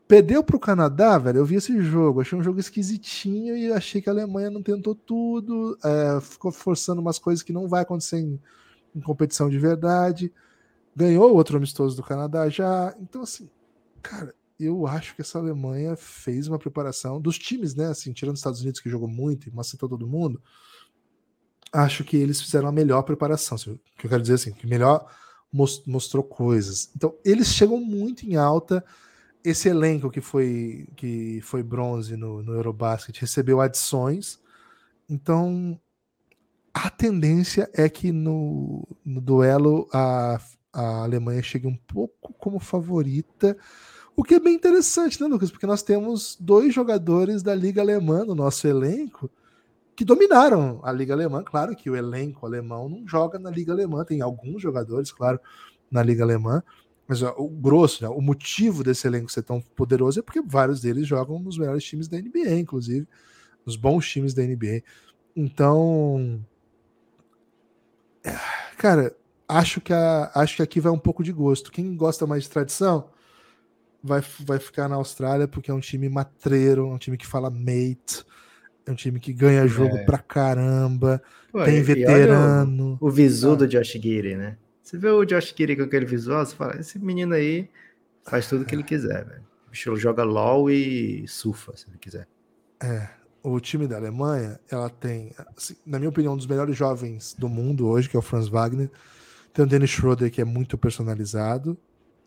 Perdeu 0.08 0.44
para 0.44 0.56
o 0.56 0.60
Canadá, 0.60 1.18
velho. 1.18 1.40
Eu 1.40 1.46
vi 1.46 1.56
esse 1.56 1.82
jogo, 1.82 2.22
achei 2.22 2.38
um 2.38 2.44
jogo 2.44 2.60
esquisitinho 2.60 3.58
e 3.58 3.72
achei 3.72 4.02
que 4.02 4.10
a 4.10 4.14
Alemanha 4.14 4.52
não 4.52 4.62
tentou 4.62 4.94
tudo, 4.94 5.78
é, 5.84 6.22
ficou 6.22 6.52
forçando 6.52 7.02
umas 7.02 7.18
coisas 7.18 7.42
que 7.42 7.54
não 7.54 7.68
vai 7.68 7.82
acontecer 7.82 8.20
em, 8.20 8.40
em 8.96 9.02
competição 9.02 9.50
de 9.50 9.58
verdade. 9.58 10.32
Ganhou 10.96 11.34
outro 11.34 11.58
amistoso 11.58 11.96
do 11.96 12.04
Canadá 12.04 12.48
já. 12.50 12.94
Então, 13.00 13.24
assim, 13.24 13.50
cara, 14.02 14.36
eu 14.66 14.88
acho 14.88 15.16
que 15.16 15.22
essa 15.22 15.40
Alemanha 15.40 15.96
fez 15.96 16.48
uma 16.48 16.60
preparação 16.60 17.20
dos 17.20 17.38
times, 17.38 17.76
né? 17.76 17.88
Assim, 17.88 18.14
tirando 18.14 18.36
os 18.36 18.40
Estados 18.40 18.62
Unidos 18.62 18.80
que 18.80 18.90
jogou 18.90 19.08
muito 19.08 19.48
e 19.48 19.52
macetou 19.52 19.90
todo 19.90 20.08
mundo. 20.08 20.42
Acho 21.72 22.04
que 22.04 22.18
eles 22.18 22.42
fizeram 22.42 22.68
a 22.68 22.72
melhor 22.72 23.02
preparação. 23.04 23.58
O 23.58 23.80
que 23.98 24.06
eu 24.06 24.10
quero 24.10 24.22
dizer 24.22 24.36
assim, 24.36 24.54
que 24.54 24.68
melhor 24.68 25.10
mostrou 25.86 26.24
coisas. 26.24 26.90
Então, 26.96 27.16
eles 27.24 27.48
chegam 27.48 27.80
muito 27.80 28.26
em 28.26 28.36
alta 28.36 28.84
esse 29.44 29.68
elenco 29.68 30.10
que 30.10 30.22
foi 30.22 30.88
que 30.96 31.42
foi 31.42 31.62
bronze 31.62 32.16
no, 32.16 32.42
no 32.42 32.54
Eurobasket 32.54 33.20
recebeu 33.20 33.60
adições. 33.60 34.40
Então 35.10 35.80
a 36.74 36.90
tendência 36.90 37.70
é 37.74 37.90
que 37.90 38.12
no, 38.12 38.88
no 39.04 39.20
duelo 39.20 39.88
a, 39.94 40.40
a 40.72 41.04
Alemanha 41.04 41.44
chegue 41.44 41.68
um 41.68 41.76
pouco 41.76 42.34
como 42.34 42.60
favorita. 42.60 43.58
O 44.16 44.24
que 44.24 44.36
é 44.36 44.40
bem 44.40 44.54
interessante, 44.54 45.20
né, 45.20 45.28
Lucas? 45.28 45.50
Porque 45.50 45.66
nós 45.66 45.82
temos 45.82 46.38
dois 46.40 46.74
jogadores 46.74 47.42
da 47.42 47.56
Liga 47.56 47.82
Alemã 47.82 48.24
no 48.24 48.36
nosso 48.36 48.68
elenco 48.68 49.30
que 49.96 50.06
dominaram 50.06 50.80
a 50.84 50.92
Liga 50.92 51.14
Alemã. 51.14 51.44
Claro 51.44 51.76
que 51.76 51.90
o 51.90 51.96
elenco 51.96 52.46
alemão 52.46 52.90
não 52.90 53.08
joga 53.08 53.40
na 53.40 53.50
Liga 53.50 53.72
Alemã, 53.72 54.04
tem 54.04 54.22
alguns 54.22 54.62
jogadores, 54.62 55.12
claro, 55.12 55.40
na 55.90 56.02
Liga 56.04 56.24
Alemã, 56.24 56.64
mas 57.08 57.22
o 57.22 57.48
grosso, 57.48 58.04
né, 58.04 58.10
o 58.10 58.22
motivo 58.22 58.84
desse 58.84 59.06
elenco 59.06 59.32
ser 59.32 59.44
tão 59.44 59.62
poderoso 59.62 60.20
é 60.20 60.24
porque 60.24 60.42
vários 60.42 60.82
deles 60.82 61.08
jogam 61.08 61.40
nos 61.40 61.58
melhores 61.58 61.84
times 61.84 62.08
da 62.08 62.18
NBA, 62.18 62.60
inclusive, 62.60 63.08
nos 63.66 63.76
bons 63.76 64.08
times 64.10 64.34
da 64.34 64.44
NBA. 64.44 64.82
Então, 65.36 66.44
cara, 68.78 69.16
acho 69.48 69.82
que, 69.82 69.94
a, 69.94 70.32
acho 70.34 70.56
que 70.56 70.62
aqui 70.62 70.80
vai 70.80 70.92
um 70.92 71.00
pouco 71.00 71.24
de 71.24 71.32
gosto. 71.32 71.72
Quem 71.72 71.96
gosta 71.96 72.26
mais 72.26 72.44
de 72.44 72.50
tradição 72.50 73.10
vai, 74.04 74.22
vai 74.42 74.60
ficar 74.60 74.90
na 74.90 74.96
Austrália 74.96 75.48
porque 75.48 75.72
é 75.72 75.74
um 75.74 75.80
time 75.80 76.10
matreiro, 76.10 76.90
é 76.90 76.94
um 76.94 76.98
time 76.98 77.18
que 77.18 77.26
fala 77.26 77.50
mate, 77.50 78.26
é 78.86 78.92
um 78.92 78.96
time 78.96 79.20
que 79.20 79.32
ganha 79.32 79.66
jogo 79.66 79.96
é. 79.98 80.04
pra 80.04 80.18
caramba, 80.18 81.22
Pô, 81.52 81.64
tem 81.64 81.82
veterano. 81.82 82.98
O, 83.00 83.08
o 83.08 83.12
visu 83.12 83.56
do 83.56 83.68
Josh 83.68 83.94
Giri, 83.94 84.36
né? 84.36 84.58
Você 84.82 84.98
vê 84.98 85.10
o 85.10 85.24
Josh 85.24 85.54
Giri 85.58 85.78
com 85.78 85.84
aquele 85.84 86.06
visual, 86.06 86.46
você 86.46 86.56
fala, 86.56 86.78
esse 86.78 87.00
menino 87.00 87.34
aí 87.34 87.70
faz 88.24 88.48
tudo 88.48 88.66
que 88.66 88.76
ele 88.76 88.84
quiser, 88.84 89.26
velho. 89.26 89.44
O 89.68 89.72
bicho 89.72 89.96
joga 89.96 90.24
LOL 90.24 90.70
e 90.70 91.26
surfa, 91.28 91.76
se 91.78 91.88
ele 91.88 91.98
quiser. 91.98 92.28
É, 92.82 93.08
o 93.42 93.60
time 93.60 93.88
da 93.88 93.96
Alemanha, 93.96 94.60
ela 94.70 94.90
tem, 94.90 95.32
assim, 95.56 95.76
na 95.86 95.98
minha 95.98 96.10
opinião, 96.10 96.34
um 96.34 96.38
dos 96.38 96.48
melhores 96.48 96.76
jovens 96.76 97.34
do 97.38 97.48
mundo 97.48 97.88
hoje, 97.88 98.10
que 98.10 98.16
é 98.16 98.20
o 98.20 98.22
Franz 98.22 98.48
Wagner. 98.48 98.90
Tem 99.54 99.64
o 99.64 99.68
Dennis 99.68 99.90
Schroeder, 99.90 100.30
que 100.32 100.42
é 100.42 100.46
muito 100.46 100.78
personalizado. 100.78 101.78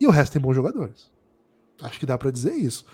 E 0.00 0.06
o 0.06 0.10
resto 0.10 0.34
tem 0.34 0.42
bons 0.42 0.54
jogadores. 0.54 1.10
Acho 1.82 2.00
que 2.00 2.06
dá 2.06 2.16
para 2.16 2.30
dizer 2.30 2.54
isso. 2.54 2.84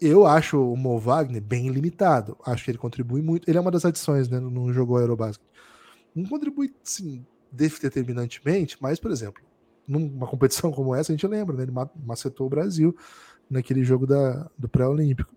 Eu 0.00 0.26
acho 0.26 0.60
o 0.60 0.76
Mo 0.76 0.98
Wagner 0.98 1.42
bem 1.42 1.68
limitado. 1.68 2.36
Acho 2.44 2.64
que 2.64 2.70
ele 2.70 2.78
contribui 2.78 3.22
muito. 3.22 3.48
Ele 3.48 3.56
é 3.56 3.60
uma 3.60 3.70
das 3.70 3.84
adições 3.84 4.28
né, 4.28 4.38
no 4.38 4.72
jogo 4.72 4.96
Aerobasket. 4.96 5.46
Não 6.14 6.24
contribui, 6.24 6.74
sim, 6.82 7.24
determinantemente, 7.50 8.76
mas, 8.80 8.98
por 8.98 9.10
exemplo, 9.10 9.42
numa 9.86 10.26
competição 10.26 10.72
como 10.72 10.94
essa, 10.94 11.12
a 11.12 11.14
gente 11.14 11.26
lembra, 11.26 11.56
né? 11.56 11.62
Ele 11.62 11.72
macetou 12.04 12.46
o 12.46 12.50
Brasil 12.50 12.96
naquele 13.48 13.84
jogo 13.84 14.06
da, 14.06 14.50
do 14.58 14.68
pré-olímpico. 14.68 15.32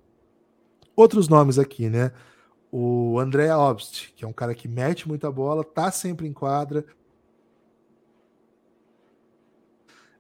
Outros 0.96 1.28
nomes 1.28 1.60
aqui, 1.60 1.90
né? 1.90 2.12
O 2.72 3.20
André 3.20 3.54
Obst, 3.56 4.14
que 4.16 4.26
é 4.26 4.28
um 4.28 4.34
cara 4.34 4.54
que 4.54 4.68
mete 4.68 5.08
muita 5.08 5.32
bola, 5.32 5.64
tá 5.64 5.92
sempre 5.92 6.28
em 6.28 6.34
quadra, 6.34 6.86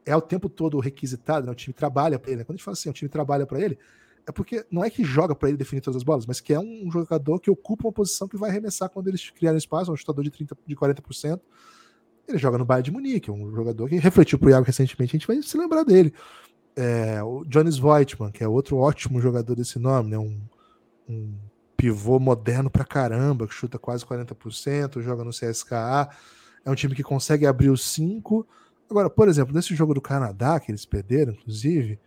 é 0.09 0.15
o 0.15 0.21
tempo 0.21 0.49
todo 0.49 0.79
requisitado, 0.79 1.45
né? 1.45 1.51
o 1.51 1.55
time 1.55 1.71
trabalha 1.71 2.17
para 2.17 2.31
ele. 2.31 2.39
Né? 2.39 2.43
Quando 2.43 2.55
a 2.55 2.57
gente 2.57 2.65
fala 2.65 2.73
assim, 2.73 2.89
o 2.89 2.93
time 2.93 3.07
trabalha 3.07 3.45
para 3.45 3.61
ele, 3.61 3.77
é 4.25 4.31
porque 4.31 4.65
não 4.71 4.83
é 4.83 4.89
que 4.89 5.03
joga 5.03 5.35
para 5.35 5.49
ele 5.49 5.57
definir 5.57 5.81
todas 5.81 5.97
as 5.97 6.03
bolas, 6.03 6.25
mas 6.25 6.41
que 6.41 6.51
é 6.51 6.59
um 6.59 6.89
jogador 6.91 7.39
que 7.39 7.49
ocupa 7.51 7.87
uma 7.87 7.93
posição 7.93 8.27
que 8.27 8.35
vai 8.35 8.49
arremessar 8.49 8.89
quando 8.89 9.07
eles 9.07 9.29
criarem 9.29 9.57
espaço, 9.57 9.91
um 9.91 9.95
chutador 9.95 10.23
de 10.23 10.31
30, 10.31 10.57
de 10.65 10.75
40%. 10.75 11.39
Ele 12.27 12.37
joga 12.39 12.57
no 12.57 12.65
Bayern 12.65 12.85
de 12.85 12.91
Munique, 12.91 13.29
um 13.29 13.51
jogador 13.55 13.87
que 13.87 13.97
refletiu 13.97 14.39
pro 14.39 14.49
Iago 14.49 14.65
recentemente, 14.65 15.15
a 15.15 15.19
gente 15.19 15.27
vai 15.27 15.41
se 15.43 15.57
lembrar 15.57 15.83
dele. 15.83 16.11
É, 16.75 17.21
o 17.23 17.45
Jonas 17.47 17.77
Voigtman, 17.77 18.31
que 18.31 18.43
é 18.43 18.47
outro 18.47 18.77
ótimo 18.77 19.21
jogador 19.21 19.55
desse 19.55 19.77
nome, 19.77 20.09
né? 20.09 20.17
Um, 20.17 20.41
um 21.07 21.35
pivô 21.77 22.19
moderno 22.19 22.69
pra 22.69 22.83
caramba, 22.83 23.47
que 23.47 23.53
chuta 23.53 23.77
quase 23.77 24.03
40%, 24.05 25.01
joga 25.01 25.23
no 25.23 25.31
CSKA. 25.31 26.09
É 26.65 26.71
um 26.71 26.75
time 26.75 26.95
que 26.95 27.03
consegue 27.03 27.45
abrir 27.45 27.69
os 27.69 27.83
5, 27.91 28.47
Agora, 28.89 29.09
por 29.09 29.27
exemplo, 29.27 29.53
nesse 29.53 29.75
jogo 29.75 29.93
do 29.93 30.01
Canadá, 30.01 30.59
que 30.59 30.71
eles 30.71 30.85
perderam, 30.85 31.33
inclusive, 31.33 31.99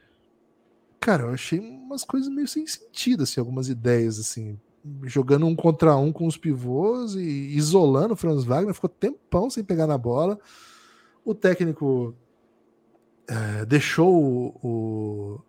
cara, 0.99 1.25
eu 1.25 1.31
achei 1.31 1.61
umas 1.61 2.05
coisas 2.05 2.29
meio 2.29 2.49
sem 2.49 2.67
sentido, 2.67 3.23
assim, 3.23 3.39
algumas 3.39 3.69
ideias, 3.69 4.19
assim, 4.19 4.59
jogando 5.05 5.47
um 5.47 5.55
contra 5.55 5.97
um 5.97 6.13
com 6.13 6.27
os 6.27 6.37
pivôs 6.37 7.15
e 7.15 7.57
isolando 7.57 8.15
o 8.15 8.17
Franz 8.17 8.45
Wagner, 8.45 8.75
ficou 8.75 8.91
tempão 8.91 9.49
sem 9.49 9.63
pegar 9.63 9.87
na 9.87 9.97
bola. 9.97 10.39
O 11.25 11.35
técnico 11.35 12.15
é, 13.29 13.65
deixou 13.65 14.13
o, 14.13 14.57
o 14.63 15.41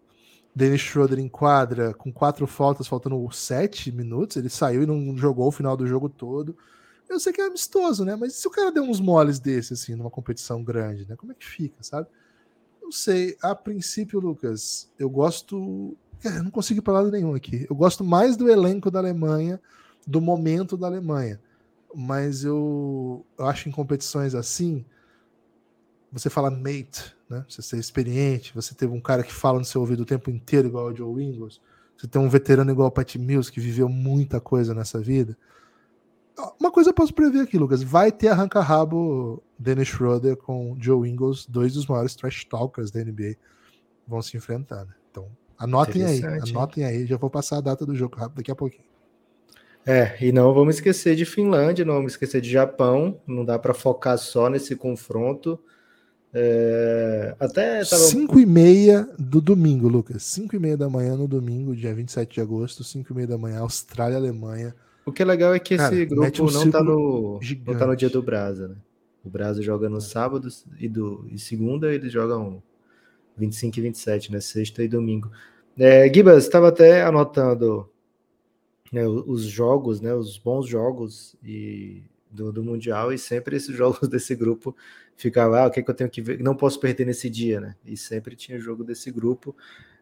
Dennis 0.55 0.81
Schroeder 0.81 1.19
em 1.19 1.27
quadra 1.27 1.93
com 1.93 2.11
quatro 2.11 2.45
faltas, 2.45 2.87
faltando 2.87 3.27
sete 3.31 3.91
minutos. 3.91 4.37
Ele 4.37 4.49
saiu 4.49 4.83
e 4.83 4.85
não 4.85 5.17
jogou 5.17 5.47
o 5.47 5.51
final 5.51 5.75
do 5.75 5.87
jogo 5.87 6.09
todo. 6.09 6.55
Eu 7.13 7.19
sei 7.19 7.31
que 7.31 7.41
é 7.41 7.45
amistoso, 7.45 8.03
né? 8.03 8.15
Mas 8.15 8.33
se 8.33 8.47
o 8.47 8.51
cara 8.51 8.71
der 8.71 8.81
uns 8.81 8.99
moles 8.99 9.39
desse, 9.39 9.73
assim, 9.73 9.95
numa 9.95 10.09
competição 10.09 10.63
grande, 10.63 11.07
né? 11.07 11.15
Como 11.15 11.31
é 11.31 11.35
que 11.35 11.45
fica, 11.45 11.75
sabe? 11.81 12.07
Não 12.81 12.91
sei. 12.91 13.37
A 13.41 13.53
princípio, 13.53 14.19
Lucas, 14.19 14.91
eu 14.97 15.09
gosto. 15.09 15.95
É, 16.23 16.37
eu 16.37 16.43
não 16.43 16.51
consigo 16.51 16.79
ir 16.79 16.81
para 16.81 16.93
lado 16.93 17.11
nenhum 17.11 17.35
aqui. 17.35 17.65
Eu 17.69 17.75
gosto 17.75 18.03
mais 18.03 18.35
do 18.35 18.49
elenco 18.49 18.89
da 18.89 18.99
Alemanha, 18.99 19.61
do 20.07 20.19
momento 20.19 20.75
da 20.75 20.87
Alemanha. 20.87 21.39
Mas 21.93 22.43
eu, 22.43 23.23
eu 23.37 23.45
acho 23.45 23.69
em 23.69 23.71
competições 23.71 24.33
assim, 24.33 24.83
você 26.11 26.29
fala 26.29 26.49
mate, 26.49 27.15
né? 27.29 27.45
Você 27.47 27.61
ser 27.61 27.77
experiente, 27.77 28.53
você 28.55 28.73
teve 28.73 28.91
um 28.91 29.01
cara 29.01 29.23
que 29.23 29.33
fala 29.33 29.59
no 29.59 29.65
seu 29.65 29.81
ouvido 29.81 30.01
o 30.01 30.05
tempo 30.05 30.31
inteiro, 30.31 30.67
igual 30.67 30.87
o 30.87 30.95
Joe 30.95 31.23
Ingles. 31.23 31.61
Você 31.95 32.07
tem 32.07 32.21
um 32.21 32.29
veterano 32.29 32.71
igual 32.71 32.87
o 32.87 32.91
Pat 32.91 33.15
Mills, 33.15 33.51
que 33.51 33.59
viveu 33.59 33.87
muita 33.87 34.39
coisa 34.39 34.73
nessa 34.73 34.99
vida. 34.99 35.37
Uma 36.59 36.71
coisa 36.71 36.89
eu 36.89 36.93
posso 36.93 37.13
prever 37.13 37.41
aqui, 37.41 37.57
Lucas. 37.57 37.83
Vai 37.83 38.11
ter 38.11 38.29
arranca-rabo 38.29 39.41
Dennis 39.57 39.87
Schroeder 39.87 40.35
com 40.35 40.75
Joe 40.79 41.09
Ingles, 41.09 41.45
dois 41.45 41.73
dos 41.73 41.85
maiores 41.85 42.15
trash 42.15 42.45
talkers 42.45 42.91
da 42.91 43.03
NBA, 43.03 43.35
vão 44.07 44.21
se 44.21 44.35
enfrentar. 44.35 44.85
Né? 44.85 44.93
Então, 45.11 45.27
anotem 45.57 46.03
aí, 46.03 46.21
anotem 46.23 46.83
aí. 46.83 47.05
Já 47.05 47.17
vou 47.17 47.29
passar 47.29 47.57
a 47.57 47.61
data 47.61 47.85
do 47.85 47.95
jogo 47.95 48.17
rápido 48.17 48.37
daqui 48.37 48.51
a 48.51 48.55
pouquinho. 48.55 48.85
É, 49.85 50.17
e 50.21 50.31
não 50.31 50.53
vamos 50.53 50.75
esquecer 50.75 51.15
de 51.15 51.25
Finlândia, 51.25 51.83
não 51.83 51.95
vamos 51.95 52.13
esquecer 52.13 52.41
de 52.41 52.49
Japão. 52.49 53.19
Não 53.27 53.43
dá 53.43 53.59
para 53.59 53.73
focar 53.73 54.17
só 54.17 54.49
nesse 54.49 54.75
confronto. 54.75 55.59
É, 56.33 57.35
até 57.39 57.85
tava... 57.85 58.01
5 58.01 58.39
e 58.39 58.45
meia 58.45 59.07
do 59.19 59.39
domingo, 59.39 59.87
Lucas. 59.87 60.23
5 60.23 60.55
e 60.55 60.59
meia 60.59 60.75
da 60.75 60.89
manhã 60.89 61.15
no 61.15 61.27
domingo, 61.27 61.75
dia 61.75 61.93
27 61.93 62.33
de 62.33 62.41
agosto, 62.41 62.83
5 62.83 63.11
e 63.11 63.15
meia 63.15 63.27
da 63.27 63.37
manhã, 63.37 63.59
Austrália, 63.59 64.17
Alemanha. 64.17 64.73
O 65.05 65.11
que 65.11 65.21
é 65.21 65.25
legal 65.25 65.53
é 65.53 65.59
que 65.59 65.75
Cara, 65.75 65.93
esse 65.93 66.05
grupo 66.05 66.43
um 66.43 66.51
não, 66.51 66.71
tá 66.71 66.83
no, 66.83 67.39
não 67.65 67.77
tá 67.77 67.85
no 67.85 67.95
dia 67.95 68.09
do 68.09 68.21
Brasa, 68.21 68.69
né? 68.69 68.75
O 69.23 69.29
Brasa 69.29 69.61
joga 69.61 69.89
no 69.89 70.01
sábado 70.01 70.47
e, 70.79 70.87
do, 70.87 71.25
e 71.31 71.39
segunda 71.39 71.93
eles 71.93 72.11
jogam 72.11 72.61
25 73.37 73.79
e 73.79 73.81
27, 73.81 74.31
né? 74.31 74.39
Sexta 74.39 74.83
e 74.83 74.87
domingo. 74.87 75.31
É, 75.77 76.11
Gibas, 76.13 76.43
estava 76.43 76.69
até 76.69 77.03
anotando 77.03 77.89
né, 78.91 79.07
os 79.07 79.43
jogos, 79.43 79.99
né? 80.01 80.13
Os 80.13 80.37
bons 80.37 80.67
jogos 80.67 81.35
e 81.43 82.03
do, 82.29 82.51
do 82.51 82.63
Mundial 82.63 83.13
e 83.13 83.17
sempre 83.17 83.55
esses 83.55 83.73
jogos 83.75 84.07
desse 84.07 84.35
grupo 84.35 84.75
ficavam, 85.15 85.57
ah, 85.57 85.67
o 85.67 85.71
que, 85.71 85.79
é 85.79 85.83
que 85.83 85.89
eu 85.89 85.95
tenho 85.95 86.09
que 86.09 86.21
ver? 86.21 86.39
Não 86.41 86.55
posso 86.55 86.79
perder 86.79 87.05
nesse 87.05 87.29
dia, 87.29 87.59
né? 87.59 87.75
E 87.85 87.95
sempre 87.95 88.35
tinha 88.35 88.59
jogo 88.59 88.83
desse 88.83 89.11
grupo. 89.11 89.55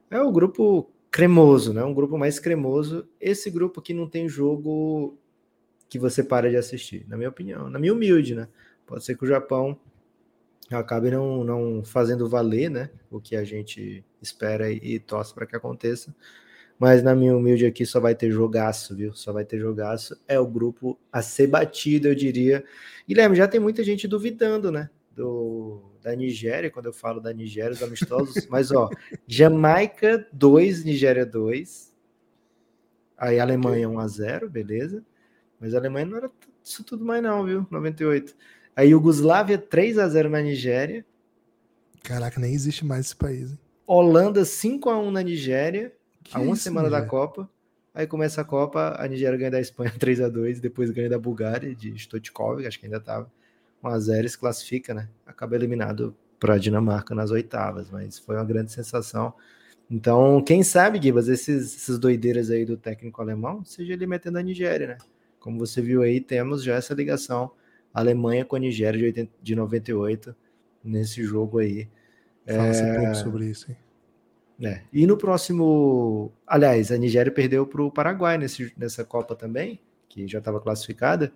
É 0.10 0.22
o 0.22 0.32
grupo 0.32 0.90
cremoso, 1.12 1.74
né? 1.74 1.84
Um 1.84 1.94
grupo 1.94 2.18
mais 2.18 2.40
cremoso. 2.40 3.08
Esse 3.20 3.52
grupo 3.52 3.82
que 3.82 3.94
não 3.94 4.08
tem 4.10 4.30
jogo 4.30 5.18
que 5.90 6.00
você 6.00 6.24
para 6.24 6.50
de 6.50 6.56
assistir, 6.56 7.06
na 7.08 7.18
minha 7.18 7.30
opinião, 7.30 7.70
na 7.70 7.78
minha 7.78 7.94
humilde, 7.94 8.34
né? 8.34 8.48
Pode 8.88 9.04
ser 9.04 9.18
que 9.18 9.26
o 9.26 9.28
Japão 9.28 9.78
acabe 10.72 11.12
não, 11.12 11.44
não 11.44 11.84
fazendo 11.84 12.30
valer, 12.30 12.70
né? 12.70 12.90
O 13.10 13.20
que 13.20 13.36
a 13.36 13.44
gente 13.44 14.06
espera 14.22 14.72
e, 14.72 14.78
e 14.78 15.00
torce 15.00 15.34
para 15.34 15.46
que 15.46 15.56
aconteça. 15.56 16.16
Mas 16.80 17.04
na 17.04 17.14
minha 17.14 17.36
humilde 17.36 17.66
aqui 17.66 17.86
só 17.86 18.00
vai 18.00 18.16
ter 18.16 18.32
jogaço, 18.32 18.96
viu? 18.96 19.14
Só 19.14 19.34
vai 19.34 19.44
ter 19.46 19.60
jogaço. 19.60 20.18
É 20.28 20.40
o 20.40 20.48
grupo 20.48 20.98
a 21.12 21.22
ser 21.22 21.48
batido, 21.48 22.08
eu 22.08 22.16
diria. 22.16 22.64
Guilherme, 23.08 23.36
já 23.36 23.48
tem 23.48 23.60
muita 23.60 23.84
gente 23.84 24.08
duvidando, 24.08 24.72
né? 24.72 24.90
Do, 25.14 25.91
da 26.02 26.16
Nigéria, 26.16 26.72
quando 26.72 26.88
eu 26.88 26.94
falo 26.94 27.20
da 27.20 27.32
Nigéria, 27.32 27.72
os 27.72 27.84
amistosos, 27.84 28.46
mas 28.50 28.72
ó, 28.72 28.90
Jamaica 29.28 30.28
2, 30.34 30.84
Nigéria 30.84 31.26
2. 31.26 31.92
Aí 33.18 33.40
Alemanha 33.40 33.88
1 33.88 34.00
a 34.00 34.08
0, 34.08 34.50
beleza? 34.50 35.04
Mas 35.60 35.76
a 35.76 35.78
Alemanha 35.78 36.06
não 36.08 36.18
era 36.18 36.32
isso 36.64 36.84
tudo 36.84 37.06
mais 37.06 37.22
não, 37.22 37.46
viu? 37.46 37.68
98. 37.70 38.36
Aí 38.76 38.90
Yugoslávia 38.90 39.58
3 39.58 40.00
a 40.00 40.08
0 40.08 40.30
na 40.30 40.42
Nigéria. 40.42 41.06
Caraca, 42.04 42.40
nem 42.40 42.54
existe 42.54 42.84
mais 42.84 43.08
esse 43.08 43.16
país. 43.16 43.52
Hein? 43.52 43.60
Holanda 43.86 44.44
5 44.44 44.90
a 44.90 45.00
1 45.00 45.12
na 45.12 45.22
Nigéria, 45.22 45.94
que 46.24 46.36
a 46.36 46.40
uma 46.40 46.54
isso, 46.54 46.64
semana 46.64 46.88
Nigéria? 46.88 47.06
da 47.06 47.10
Copa. 47.10 47.50
Aí 47.94 48.08
começa 48.08 48.42
a 48.42 48.46
Copa, 48.46 48.96
a 48.98 49.08
Nigéria 49.08 49.38
ganha 49.38 49.52
da 49.52 49.60
Espanha 49.60 49.92
3 50.00 50.22
a 50.22 50.30
2, 50.30 50.60
depois 50.60 50.90
ganha 50.90 51.10
da 51.10 51.20
Bulgária 51.20 51.76
de 51.76 51.94
Stotkov, 51.96 52.66
acho 52.66 52.80
que 52.80 52.86
ainda 52.86 53.00
tava. 53.00 53.32
1x0 53.84 54.28
se 54.28 54.38
classifica, 54.38 54.94
né? 54.94 55.10
Acaba 55.26 55.56
eliminado 55.56 56.16
para 56.40 56.56
a 56.56 56.58
Dinamarca 56.58 57.14
nas 57.14 57.32
oitavas, 57.32 57.90
mas 57.90 58.20
foi 58.20 58.36
uma 58.36 58.46
grande 58.46 58.72
sensação. 58.72 59.34
Então, 59.90 60.42
quem 60.42 60.64
sabe, 60.64 61.02
Gibas, 61.02 61.28
esses, 61.28 61.76
esses 61.76 62.00
doideiras 62.00 62.50
aí 62.50 62.66
do 62.66 62.78
técnico 62.78 63.22
alemão, 63.22 63.64
seja 63.64 63.94
ele 63.94 64.08
metendo 64.08 64.38
a 64.38 64.42
Nigéria, 64.42 64.88
né? 64.88 64.98
Como 65.40 65.60
você 65.60 65.82
viu 65.82 66.02
aí, 66.02 66.22
temos 66.22 66.64
já 66.64 66.76
essa 66.76 66.94
ligação 66.94 67.52
Alemanha 67.94 68.46
com 68.46 68.56
a 68.56 68.60
Nigéria 68.60 68.98
de, 68.98 69.06
80, 69.06 69.32
de 69.42 69.56
98 69.56 70.36
nesse 70.84 71.24
jogo 71.24 71.60
aí. 71.60 71.90
Fala-se 72.46 72.82
é... 72.82 72.96
pouco 72.98 73.16
sobre 73.16 73.46
isso, 73.48 73.70
hein? 73.70 73.78
É. 74.64 74.82
E 74.94 75.08
no 75.08 75.18
próximo. 75.18 76.32
Aliás, 76.46 76.92
a 76.92 76.98
Nigéria 76.98 77.32
perdeu 77.32 77.66
para 77.66 77.82
o 77.82 77.92
Paraguai 77.92 78.38
nesse, 78.38 78.72
nessa 78.78 79.04
Copa 79.04 79.36
também 79.36 79.80
que 80.08 80.28
já 80.28 80.40
estava 80.40 80.60
classificada. 80.60 81.32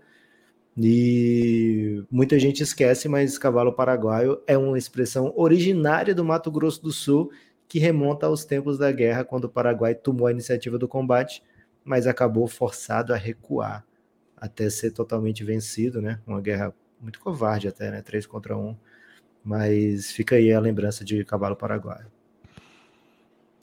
E 0.78 2.04
muita 2.12 2.38
gente 2.38 2.62
esquece, 2.62 3.08
mas 3.08 3.38
cavalo 3.38 3.72
paraguaio 3.72 4.42
é 4.46 4.58
uma 4.58 4.78
expressão 4.78 5.32
originária 5.36 6.14
do 6.14 6.26
Mato 6.26 6.52
Grosso 6.52 6.82
do 6.84 6.92
Sul 6.92 7.32
que 7.68 7.80
remonta 7.80 8.26
aos 8.28 8.46
tempos 8.46 8.78
da 8.78 8.92
guerra, 8.92 9.24
quando 9.24 9.46
o 9.46 9.50
Paraguai 9.50 9.96
tomou 9.96 10.28
a 10.28 10.32
iniciativa 10.32 10.78
do 10.78 10.88
combate, 10.88 11.42
mas 11.84 12.06
acabou 12.06 12.48
forçado 12.48 13.14
a 13.14 13.18
recuar 13.18 13.86
até 14.38 14.70
ser 14.70 14.92
totalmente 14.92 15.44
vencido, 15.44 16.02
né? 16.02 16.20
Uma 16.28 16.42
guerra 16.42 16.74
muito 17.02 17.20
covarde 17.20 17.68
até, 17.68 17.90
né? 17.90 18.02
Três 18.02 18.26
contra 18.26 18.58
um. 18.58 18.76
Mas 19.44 20.12
fica 20.12 20.36
aí 20.36 20.52
a 20.52 20.60
lembrança 20.60 21.04
de 21.04 21.24
cavalo 21.24 21.56
paraguaio. 21.56 22.08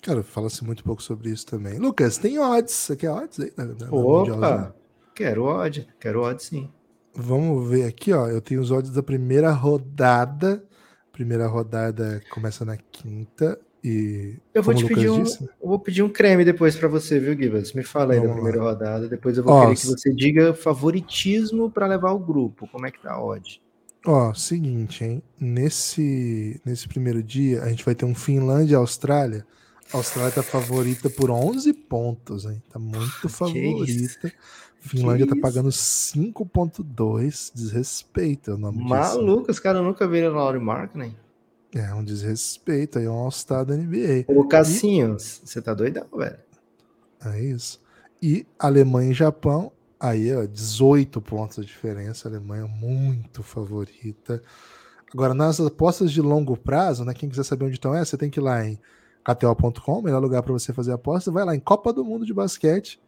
Cara, 0.02 0.22
fala-se 0.22 0.64
muito 0.64 0.82
pouco 0.82 1.02
sobre 1.02 1.30
isso 1.30 1.46
também. 1.46 1.78
Lucas, 1.78 2.18
tem 2.18 2.38
odds. 2.38 2.74
Você 2.74 2.96
quer 2.96 3.10
odds 3.10 3.38
aí? 3.38 3.52
Na, 3.56 3.66
na 3.66 3.90
Opa! 3.90 4.74
Quero 5.14 5.44
odd. 5.44 5.86
Quero 6.00 6.22
odd 6.22 6.42
sim. 6.42 6.68
Vamos 7.14 7.68
ver 7.68 7.84
aqui, 7.84 8.12
ó. 8.12 8.28
Eu 8.28 8.40
tenho 8.40 8.60
os 8.60 8.70
odds 8.70 8.92
da 8.92 9.02
primeira 9.02 9.50
rodada. 9.52 10.64
Primeira 11.12 11.46
rodada 11.46 12.22
começa 12.30 12.64
na 12.64 12.76
quinta 12.76 13.58
e 13.84 14.36
eu 14.54 14.62
vou 14.62 14.72
te 14.72 14.86
pedir 14.86 15.10
um, 15.10 15.24
disse, 15.24 15.42
eu 15.42 15.68
vou 15.68 15.78
pedir 15.78 16.02
um 16.04 16.08
creme 16.08 16.44
depois 16.44 16.76
para 16.76 16.86
você, 16.86 17.18
viu, 17.18 17.36
Gibas? 17.36 17.72
Me 17.72 17.82
fala 17.82 18.12
aí 18.12 18.20
Vamos 18.20 18.30
da 18.30 18.34
primeira 18.36 18.62
lá. 18.62 18.70
rodada. 18.70 19.08
Depois 19.08 19.36
eu 19.36 19.42
vou 19.42 19.52
ó, 19.52 19.62
querer 19.62 19.74
que 19.74 19.86
você 19.86 20.14
diga 20.14 20.54
favoritismo 20.54 21.68
para 21.68 21.88
levar 21.88 22.12
o 22.12 22.18
grupo. 22.18 22.68
Como 22.68 22.86
é 22.86 22.92
que 22.92 23.02
tá 23.02 23.12
a 23.12 23.22
odd? 23.24 23.60
Ó, 24.06 24.32
seguinte, 24.34 25.04
hein? 25.04 25.22
Nesse 25.38 26.60
nesse 26.64 26.86
primeiro 26.86 27.22
dia 27.22 27.62
a 27.62 27.68
gente 27.68 27.84
vai 27.84 27.94
ter 27.94 28.04
um 28.04 28.14
Finlândia 28.14 28.76
Austrália. 28.76 29.44
A 29.92 29.96
Austrália 29.96 30.30
tá 30.30 30.42
favorita 30.44 31.10
por 31.10 31.30
11 31.30 31.72
pontos, 31.72 32.44
hein? 32.44 32.62
Tá 32.70 32.78
muito 32.78 33.10
favorita. 33.28 34.32
Finlândia 34.82 35.28
tá 35.28 35.36
pagando 35.40 35.68
5.2, 35.68 37.52
desrespeito 37.54 38.50
é 38.50 38.54
o 38.54 38.58
nome 38.58 38.82
Maluco, 38.82 39.50
os 39.50 39.60
caras 39.60 39.82
nunca 39.82 40.08
viram 40.08 40.34
Laurie 40.34 40.60
Markkinen. 40.60 41.16
É 41.72 41.94
um 41.94 42.04
desrespeito 42.04 42.98
aí, 42.98 43.04
é 43.04 43.08
um 43.10 43.14
All-Star 43.14 43.64
da 43.64 43.76
NBA. 43.76 44.24
O 44.28 44.46
Cassinho, 44.46 45.16
você 45.18 45.62
tá 45.62 45.72
doidão, 45.72 46.06
velho. 46.14 46.38
É 47.24 47.40
isso. 47.40 47.80
E 48.20 48.44
Alemanha 48.58 49.12
e 49.12 49.14
Japão, 49.14 49.72
aí, 49.98 50.34
ó, 50.34 50.44
18 50.44 51.22
pontos 51.22 51.64
de 51.64 51.66
diferença. 51.66 52.28
A 52.28 52.32
Alemanha 52.32 52.66
muito 52.66 53.42
favorita. 53.42 54.42
Agora, 55.14 55.32
nas 55.32 55.60
apostas 55.60 56.10
de 56.10 56.20
longo 56.20 56.56
prazo, 56.56 57.04
né? 57.04 57.14
Quem 57.14 57.28
quiser 57.28 57.44
saber 57.44 57.66
onde 57.66 57.74
estão 57.76 57.94
é, 57.94 58.04
você 58.04 58.16
tem 58.16 58.28
que 58.28 58.40
ir 58.40 58.42
lá 58.42 58.66
em 58.66 58.78
KTO.com, 59.24 60.02
melhor 60.02 60.20
lugar 60.20 60.42
para 60.42 60.52
você 60.52 60.72
fazer 60.72 60.92
aposta. 60.92 61.30
Vai 61.30 61.44
lá 61.44 61.54
em 61.54 61.60
Copa 61.60 61.92
do 61.92 62.04
Mundo 62.04 62.26
de 62.26 62.34
Basquete 62.34 63.00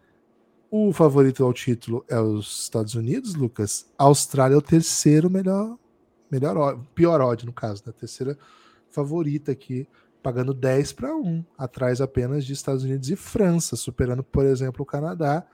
o 0.76 0.92
favorito 0.92 1.44
ao 1.44 1.52
título 1.52 2.04
é 2.08 2.18
os 2.18 2.62
Estados 2.64 2.96
Unidos, 2.96 3.36
Lucas. 3.36 3.86
A 3.96 4.02
Austrália 4.04 4.56
é 4.56 4.58
o 4.58 4.60
terceiro 4.60 5.30
melhor, 5.30 5.78
melhor 6.28 6.76
pior 6.96 7.20
odd, 7.20 7.46
no 7.46 7.52
caso, 7.52 7.84
né? 7.86 7.92
terceira 7.96 8.36
favorita 8.90 9.52
aqui, 9.52 9.86
pagando 10.20 10.52
10 10.52 10.92
para 10.94 11.14
1, 11.14 11.44
atrás 11.56 12.00
apenas 12.00 12.44
de 12.44 12.54
Estados 12.54 12.82
Unidos 12.82 13.08
e 13.08 13.14
França, 13.14 13.76
superando, 13.76 14.24
por 14.24 14.44
exemplo, 14.44 14.82
o 14.82 14.84
Canadá. 14.84 15.46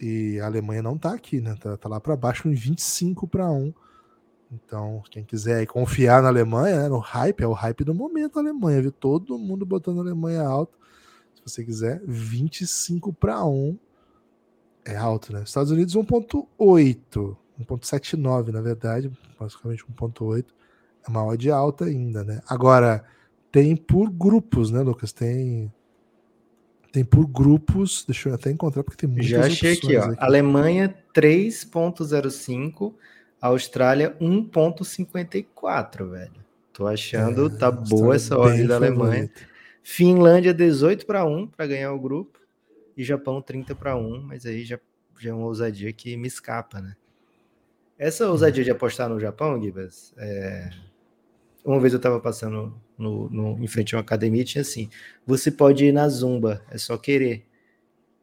E 0.00 0.40
a 0.40 0.46
Alemanha 0.46 0.80
não 0.80 0.96
está 0.96 1.12
aqui, 1.12 1.42
né? 1.42 1.54
Tá, 1.60 1.76
tá 1.76 1.86
lá 1.86 2.00
para 2.00 2.16
baixo 2.16 2.48
em 2.48 2.54
25 2.54 3.28
para 3.28 3.50
1. 3.50 3.74
Então, 4.50 5.02
quem 5.10 5.24
quiser 5.24 5.66
confiar 5.66 6.22
na 6.22 6.28
Alemanha, 6.28 6.84
né, 6.84 6.88
no 6.88 7.00
hype, 7.00 7.42
é 7.42 7.46
o 7.46 7.52
hype 7.52 7.84
do 7.84 7.94
momento 7.94 8.38
a 8.38 8.40
Alemanha, 8.40 8.80
viu? 8.80 8.92
Todo 8.92 9.38
mundo 9.38 9.66
botando 9.66 9.98
a 9.98 10.02
Alemanha 10.04 10.40
alto. 10.40 10.78
Se 11.34 11.42
você 11.42 11.62
quiser, 11.62 12.00
25 12.06 13.12
para 13.12 13.44
1 13.44 13.78
é 14.88 14.96
alto, 14.96 15.32
né? 15.32 15.42
Estados 15.44 15.70
Unidos 15.70 15.94
1.8, 15.94 17.36
1.79 17.60 18.48
na 18.48 18.60
verdade, 18.62 19.12
basicamente 19.38 19.84
1.8. 19.84 20.46
É 21.06 21.10
uma 21.10 21.24
odd 21.24 21.50
alta 21.50 21.84
ainda, 21.84 22.24
né? 22.24 22.40
Agora, 22.48 23.04
tem 23.52 23.76
por 23.76 24.10
grupos, 24.10 24.70
né, 24.70 24.80
Lucas? 24.80 25.12
Tem 25.12 25.70
tem 26.90 27.04
por 27.04 27.26
grupos, 27.26 28.02
deixa 28.06 28.30
eu 28.30 28.34
até 28.34 28.50
encontrar 28.50 28.82
porque 28.82 28.96
tem 28.96 29.10
muitas 29.10 29.28
Já 29.28 29.44
achei 29.44 29.74
aqui, 29.74 29.94
ó. 29.94 30.04
Aqui. 30.04 30.16
Alemanha 30.18 30.94
3.05, 31.14 32.94
Austrália 33.40 34.16
1.54, 34.18 36.10
velho. 36.10 36.48
Tô 36.72 36.86
achando 36.86 37.46
é, 37.46 37.50
tá 37.50 37.70
boa 37.70 38.16
essa 38.16 38.38
ordem 38.38 38.66
da 38.66 38.76
Alemanha. 38.76 39.30
Finlândia 39.82 40.54
18 40.54 41.04
para 41.04 41.26
1 41.26 41.48
para 41.48 41.66
ganhar 41.66 41.92
o 41.92 42.00
grupo 42.00 42.37
e 42.98 43.04
Japão 43.04 43.40
30 43.40 43.76
para 43.76 43.96
1, 43.96 44.22
mas 44.22 44.44
aí 44.44 44.64
já, 44.64 44.76
já 45.20 45.30
é 45.30 45.32
uma 45.32 45.46
ousadia 45.46 45.92
que 45.92 46.16
me 46.16 46.26
escapa, 46.26 46.80
né? 46.80 46.96
Essa 47.96 48.28
ousadia 48.28 48.64
de 48.64 48.72
apostar 48.72 49.08
no 49.08 49.20
Japão, 49.20 49.62
Gibas, 49.62 50.12
é... 50.18 50.68
uma 51.64 51.78
vez 51.78 51.92
eu 51.92 51.98
estava 51.98 52.18
passando 52.18 52.74
no, 52.98 53.30
no, 53.30 53.62
em 53.62 53.68
frente 53.68 53.94
a 53.94 53.98
uma 53.98 54.02
academia 54.02 54.42
e 54.42 54.44
tinha 54.44 54.62
assim: 54.62 54.90
você 55.24 55.48
pode 55.48 55.84
ir 55.84 55.92
na 55.92 56.08
Zumba, 56.08 56.60
é 56.68 56.76
só 56.76 56.98
querer. 56.98 57.46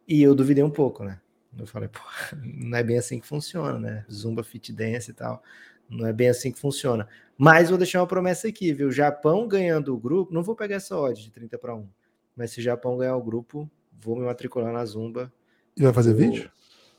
E 0.06 0.22
eu 0.22 0.34
duvidei 0.34 0.62
um 0.62 0.70
pouco, 0.70 1.04
né? 1.04 1.20
Eu 1.58 1.66
falei, 1.66 1.88
pô, 1.88 2.00
não 2.36 2.76
é 2.76 2.82
bem 2.82 2.98
assim 2.98 3.18
que 3.18 3.26
funciona, 3.26 3.78
né? 3.78 4.04
Zumba, 4.12 4.44
fit 4.44 4.74
dance 4.74 5.10
e 5.10 5.14
tal. 5.14 5.42
Não 5.88 6.06
é 6.06 6.12
bem 6.12 6.28
assim 6.28 6.52
que 6.52 6.58
funciona. 6.58 7.08
Mas 7.38 7.70
vou 7.70 7.78
deixar 7.78 8.00
uma 8.00 8.06
promessa 8.06 8.46
aqui, 8.46 8.74
viu? 8.74 8.92
Japão 8.92 9.48
ganhando 9.48 9.94
o 9.94 9.98
grupo, 9.98 10.34
não 10.34 10.42
vou 10.42 10.54
pegar 10.54 10.76
essa 10.76 10.98
odd 10.98 11.22
de 11.22 11.30
30 11.30 11.56
para 11.56 11.74
1, 11.74 11.88
mas 12.36 12.50
se 12.50 12.60
o 12.60 12.62
Japão 12.62 12.98
ganhar 12.98 13.16
o 13.16 13.22
grupo, 13.22 13.70
vou 14.00 14.16
me 14.16 14.24
matricular 14.24 14.72
na 14.72 14.84
Zumba. 14.84 15.32
E 15.76 15.82
vai 15.82 15.92
fazer 15.92 16.14
vou, 16.14 16.22
vídeo? 16.22 16.50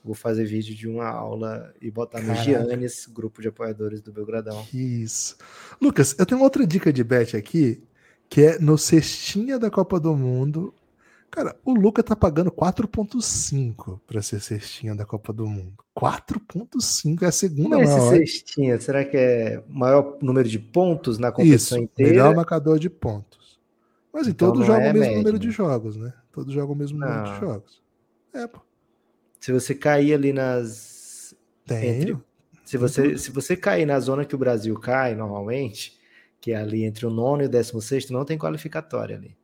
Vou 0.04 0.14
fazer 0.14 0.44
vídeo 0.44 0.74
de 0.74 0.88
uma 0.88 1.06
aula 1.08 1.74
e 1.80 1.90
botar 1.90 2.20
Caraca. 2.20 2.38
no 2.38 2.44
Giannis, 2.44 3.06
grupo 3.06 3.42
de 3.42 3.48
apoiadores 3.48 4.00
do 4.00 4.12
Belgradão. 4.12 4.66
Isso. 4.72 5.36
Lucas, 5.80 6.14
eu 6.18 6.24
tenho 6.24 6.40
outra 6.40 6.66
dica 6.66 6.92
de 6.92 7.02
bet 7.02 7.36
aqui, 7.36 7.82
que 8.28 8.42
é 8.42 8.58
no 8.58 8.78
cestinha 8.78 9.58
da 9.58 9.70
Copa 9.70 9.98
do 9.98 10.14
Mundo. 10.16 10.72
Cara, 11.30 11.54
o 11.62 11.74
Luca 11.74 12.02
tá 12.02 12.16
pagando 12.16 12.50
4.5 12.50 14.00
para 14.06 14.22
ser 14.22 14.40
cestinha 14.40 14.94
da 14.94 15.04
Copa 15.04 15.30
do 15.32 15.46
Mundo. 15.46 15.74
4.5 15.96 17.22
é 17.22 17.26
a 17.26 17.32
segunda 17.32 17.76
é 17.78 17.84
maior. 17.84 18.14
Esse 18.14 18.38
cestinha, 18.38 18.80
será 18.80 19.04
que 19.04 19.16
é 19.16 19.62
maior 19.68 20.16
número 20.22 20.48
de 20.48 20.58
pontos 20.58 21.18
na 21.18 21.30
competição 21.30 21.78
Isso, 21.78 21.84
inteira? 21.84 22.12
melhor 22.12 22.34
marcador 22.34 22.78
de 22.78 22.88
pontos. 22.88 23.37
Mas 24.12 24.26
em 24.26 24.30
então, 24.30 24.52
todos 24.52 24.66
jogam 24.66 24.82
é 24.82 24.90
o 24.90 24.94
mesmo 24.94 25.00
médio, 25.00 25.18
número 25.18 25.38
de 25.38 25.50
jogos, 25.50 25.96
né? 25.96 26.12
Todos 26.32 26.52
jogam 26.52 26.74
o 26.74 26.78
mesmo 26.78 26.98
número 26.98 27.24
de 27.24 27.40
jogos. 27.40 27.82
É, 28.32 28.46
pô. 28.46 28.60
Se 29.40 29.52
você 29.52 29.74
cair 29.74 30.14
ali 30.14 30.32
nas. 30.32 31.36
Tem. 31.66 32.00
Entre... 32.00 32.18
Se 32.64 32.76
você, 32.76 33.16
se 33.16 33.30
você 33.30 33.56
cair 33.56 33.86
na 33.86 33.98
zona 33.98 34.24
que 34.24 34.34
o 34.34 34.38
Brasil 34.38 34.78
cai 34.78 35.14
normalmente, 35.14 35.98
que 36.40 36.52
é 36.52 36.56
ali 36.56 36.84
entre 36.84 37.06
o 37.06 37.10
nono 37.10 37.42
e 37.42 37.46
o 37.46 37.48
décimo 37.48 37.80
sexto, 37.80 38.12
não 38.12 38.24
tem 38.24 38.36
qualificatória 38.36 39.16
ali. 39.16 39.36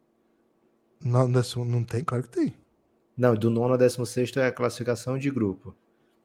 Não, 1.02 1.28
não 1.28 1.84
tem, 1.84 2.04
claro 2.04 2.24
que 2.24 2.30
tem. 2.30 2.54
Não, 3.16 3.34
do 3.34 3.50
nono 3.50 3.72
ao 3.72 3.78
décimo 3.78 4.04
sexto 4.04 4.40
é 4.40 4.46
a 4.46 4.52
classificação 4.52 5.16
de 5.18 5.30
grupo. 5.30 5.74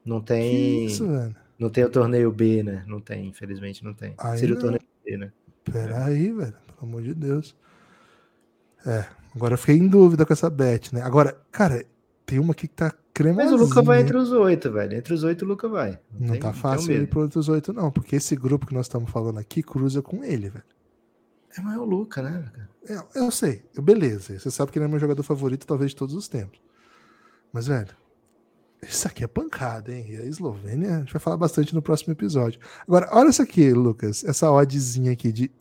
Não 0.03 0.21
tem. 0.21 0.51
Que 0.51 0.85
isso, 0.85 1.07
velho? 1.07 1.35
Não 1.57 1.69
tem 1.69 1.83
o 1.83 1.89
torneio 1.89 2.31
B, 2.31 2.63
né? 2.63 2.83
Não 2.87 2.99
tem, 2.99 3.27
infelizmente 3.27 3.83
não 3.83 3.93
tem. 3.93 4.15
Aí 4.17 4.39
Seria 4.39 4.55
não. 4.55 4.59
o 4.59 4.61
torneio 4.61 4.83
B, 5.05 5.17
né? 5.17 5.31
Peraí, 5.63 6.31
velho, 6.31 6.53
pelo 6.53 6.89
amor 6.89 7.01
de 7.01 7.13
Deus. 7.13 7.55
É, 8.85 9.05
agora 9.35 9.53
eu 9.53 9.57
fiquei 9.57 9.75
em 9.75 9.87
dúvida 9.87 10.25
com 10.25 10.33
essa 10.33 10.49
bet, 10.49 10.93
né? 10.93 11.01
Agora, 11.01 11.37
cara, 11.51 11.85
tem 12.25 12.39
uma 12.39 12.51
aqui 12.51 12.67
que 12.67 12.75
tá 12.75 12.93
cremosinha. 13.13 13.51
Mas 13.51 13.61
o 13.61 13.65
Luca 13.65 13.81
vai 13.81 14.01
entre 14.01 14.17
os 14.17 14.31
oito, 14.31 14.71
velho. 14.71 14.97
Entre 14.97 15.13
os 15.13 15.23
oito 15.23 15.43
o 15.43 15.47
Luca 15.47 15.67
vai. 15.67 15.99
Não, 16.11 16.27
não 16.27 16.31
tem, 16.33 16.39
tá 16.39 16.53
fácil 16.53 16.93
ir 16.93 17.07
pro 17.07 17.25
entre 17.25 17.39
os 17.39 17.49
oito, 17.49 17.73
não, 17.73 17.91
porque 17.91 18.15
esse 18.15 18.35
grupo 18.35 18.65
que 18.65 18.73
nós 18.73 18.85
estamos 18.85 19.09
falando 19.09 19.39
aqui 19.39 19.61
cruza 19.61 20.01
com 20.01 20.23
ele, 20.23 20.49
velho. 20.49 20.65
É, 21.57 21.61
mas 21.61 21.75
é 21.75 21.79
o 21.79 21.85
Luca, 21.85 22.21
né? 22.21 22.51
É, 22.87 23.19
eu 23.19 23.31
sei, 23.31 23.63
beleza. 23.81 24.37
Você 24.37 24.51
sabe 24.51 24.71
que 24.71 24.77
ele 24.77 24.85
é 24.85 24.87
meu 24.87 24.99
jogador 24.99 25.23
favorito, 25.23 25.65
talvez 25.65 25.91
de 25.91 25.97
todos 25.97 26.15
os 26.15 26.27
tempos. 26.27 26.61
Mas, 27.51 27.67
velho, 27.67 27.89
isso 28.81 29.07
aqui 29.07 29.23
é 29.23 29.27
pancada, 29.27 29.91
hein? 29.91 30.05
E 30.09 30.17
a 30.17 30.25
Eslovênia, 30.25 30.95
a 30.95 30.99
gente 30.99 31.11
vai 31.13 31.19
falar 31.19 31.37
bastante 31.37 31.73
no 31.73 31.81
próximo 31.81 32.13
episódio. 32.13 32.59
Agora, 32.87 33.09
olha 33.11 33.29
isso 33.29 33.41
aqui, 33.41 33.73
Lucas. 33.73 34.23
Essa 34.23 34.51
oddzinha 34.51 35.11
aqui 35.11 35.31
de 35.31 35.51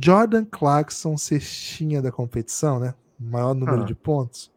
Jordan 0.00 0.44
Clarkson, 0.44 1.16
cestinha 1.16 2.00
da 2.00 2.10
competição, 2.10 2.80
né? 2.80 2.94
Maior 3.18 3.54
número 3.54 3.82
ah. 3.82 3.84
de 3.84 3.94
pontos. 3.94 4.50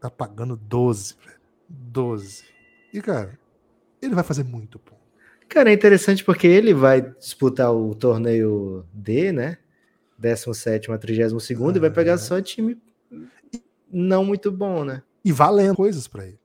Tá 0.00 0.10
pagando 0.10 0.56
12, 0.56 1.16
velho. 1.24 1.40
12. 1.68 2.44
E, 2.92 3.00
cara, 3.00 3.38
ele 4.02 4.14
vai 4.14 4.24
fazer 4.24 4.44
muito 4.44 4.78
ponto. 4.78 5.00
Cara, 5.48 5.70
é 5.70 5.74
interessante 5.74 6.24
porque 6.24 6.46
ele 6.46 6.72
vai 6.72 7.00
disputar 7.00 7.72
o 7.72 7.94
torneio 7.94 8.84
D, 8.92 9.32
né? 9.32 9.58
17 10.18 10.90
a 10.92 10.98
32 10.98 11.50
ah, 11.50 11.76
e 11.76 11.78
vai 11.78 11.90
pegar 11.90 12.18
só 12.18 12.40
time 12.40 12.80
não 13.90 14.24
muito 14.24 14.52
bom, 14.52 14.84
né? 14.84 15.02
E 15.24 15.32
valendo 15.32 15.76
coisas 15.76 16.06
para 16.06 16.26
ele. 16.26 16.38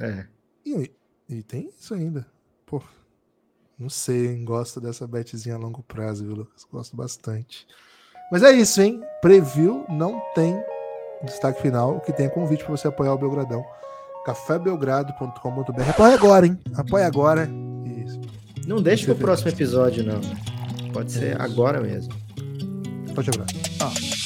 É. 0.00 0.26
E, 0.64 0.90
e, 1.28 1.42
tem 1.42 1.70
isso 1.78 1.94
ainda. 1.94 2.26
Pô, 2.66 2.82
não 3.78 3.88
sei, 3.88 4.28
hein? 4.28 4.44
Gosto 4.44 4.80
dessa 4.80 5.06
betzinha 5.06 5.54
a 5.54 5.58
longo 5.58 5.82
prazo, 5.82 6.24
viu, 6.24 6.34
Lucas? 6.34 6.66
Gosto 6.70 6.96
bastante. 6.96 7.66
Mas 8.30 8.42
é 8.42 8.52
isso, 8.52 8.80
hein? 8.82 9.00
Preview 9.22 9.86
não 9.88 10.20
tem 10.34 10.60
destaque 11.22 11.62
final. 11.62 11.96
O 11.96 12.00
que 12.00 12.12
tem 12.12 12.26
é 12.26 12.28
convite 12.28 12.64
para 12.64 12.76
você 12.76 12.88
apoiar 12.88 13.14
o 13.14 13.18
Belgradão 13.18 13.64
cafébelgrado.com.br. 14.24 15.90
Apoia 15.90 16.14
agora, 16.14 16.46
hein? 16.46 16.58
Apoia 16.74 17.06
agora. 17.06 17.48
Isso. 17.84 18.20
Não 18.66 18.82
deixe 18.82 19.06
pro 19.06 19.14
próximo 19.14 19.50
episódio, 19.50 20.04
não. 20.04 20.20
Pode 20.92 21.12
ser 21.12 21.40
agora 21.40 21.80
mesmo. 21.80 22.12
Forte 23.14 23.30
abraço. 23.30 23.54
Ah. 23.80 24.17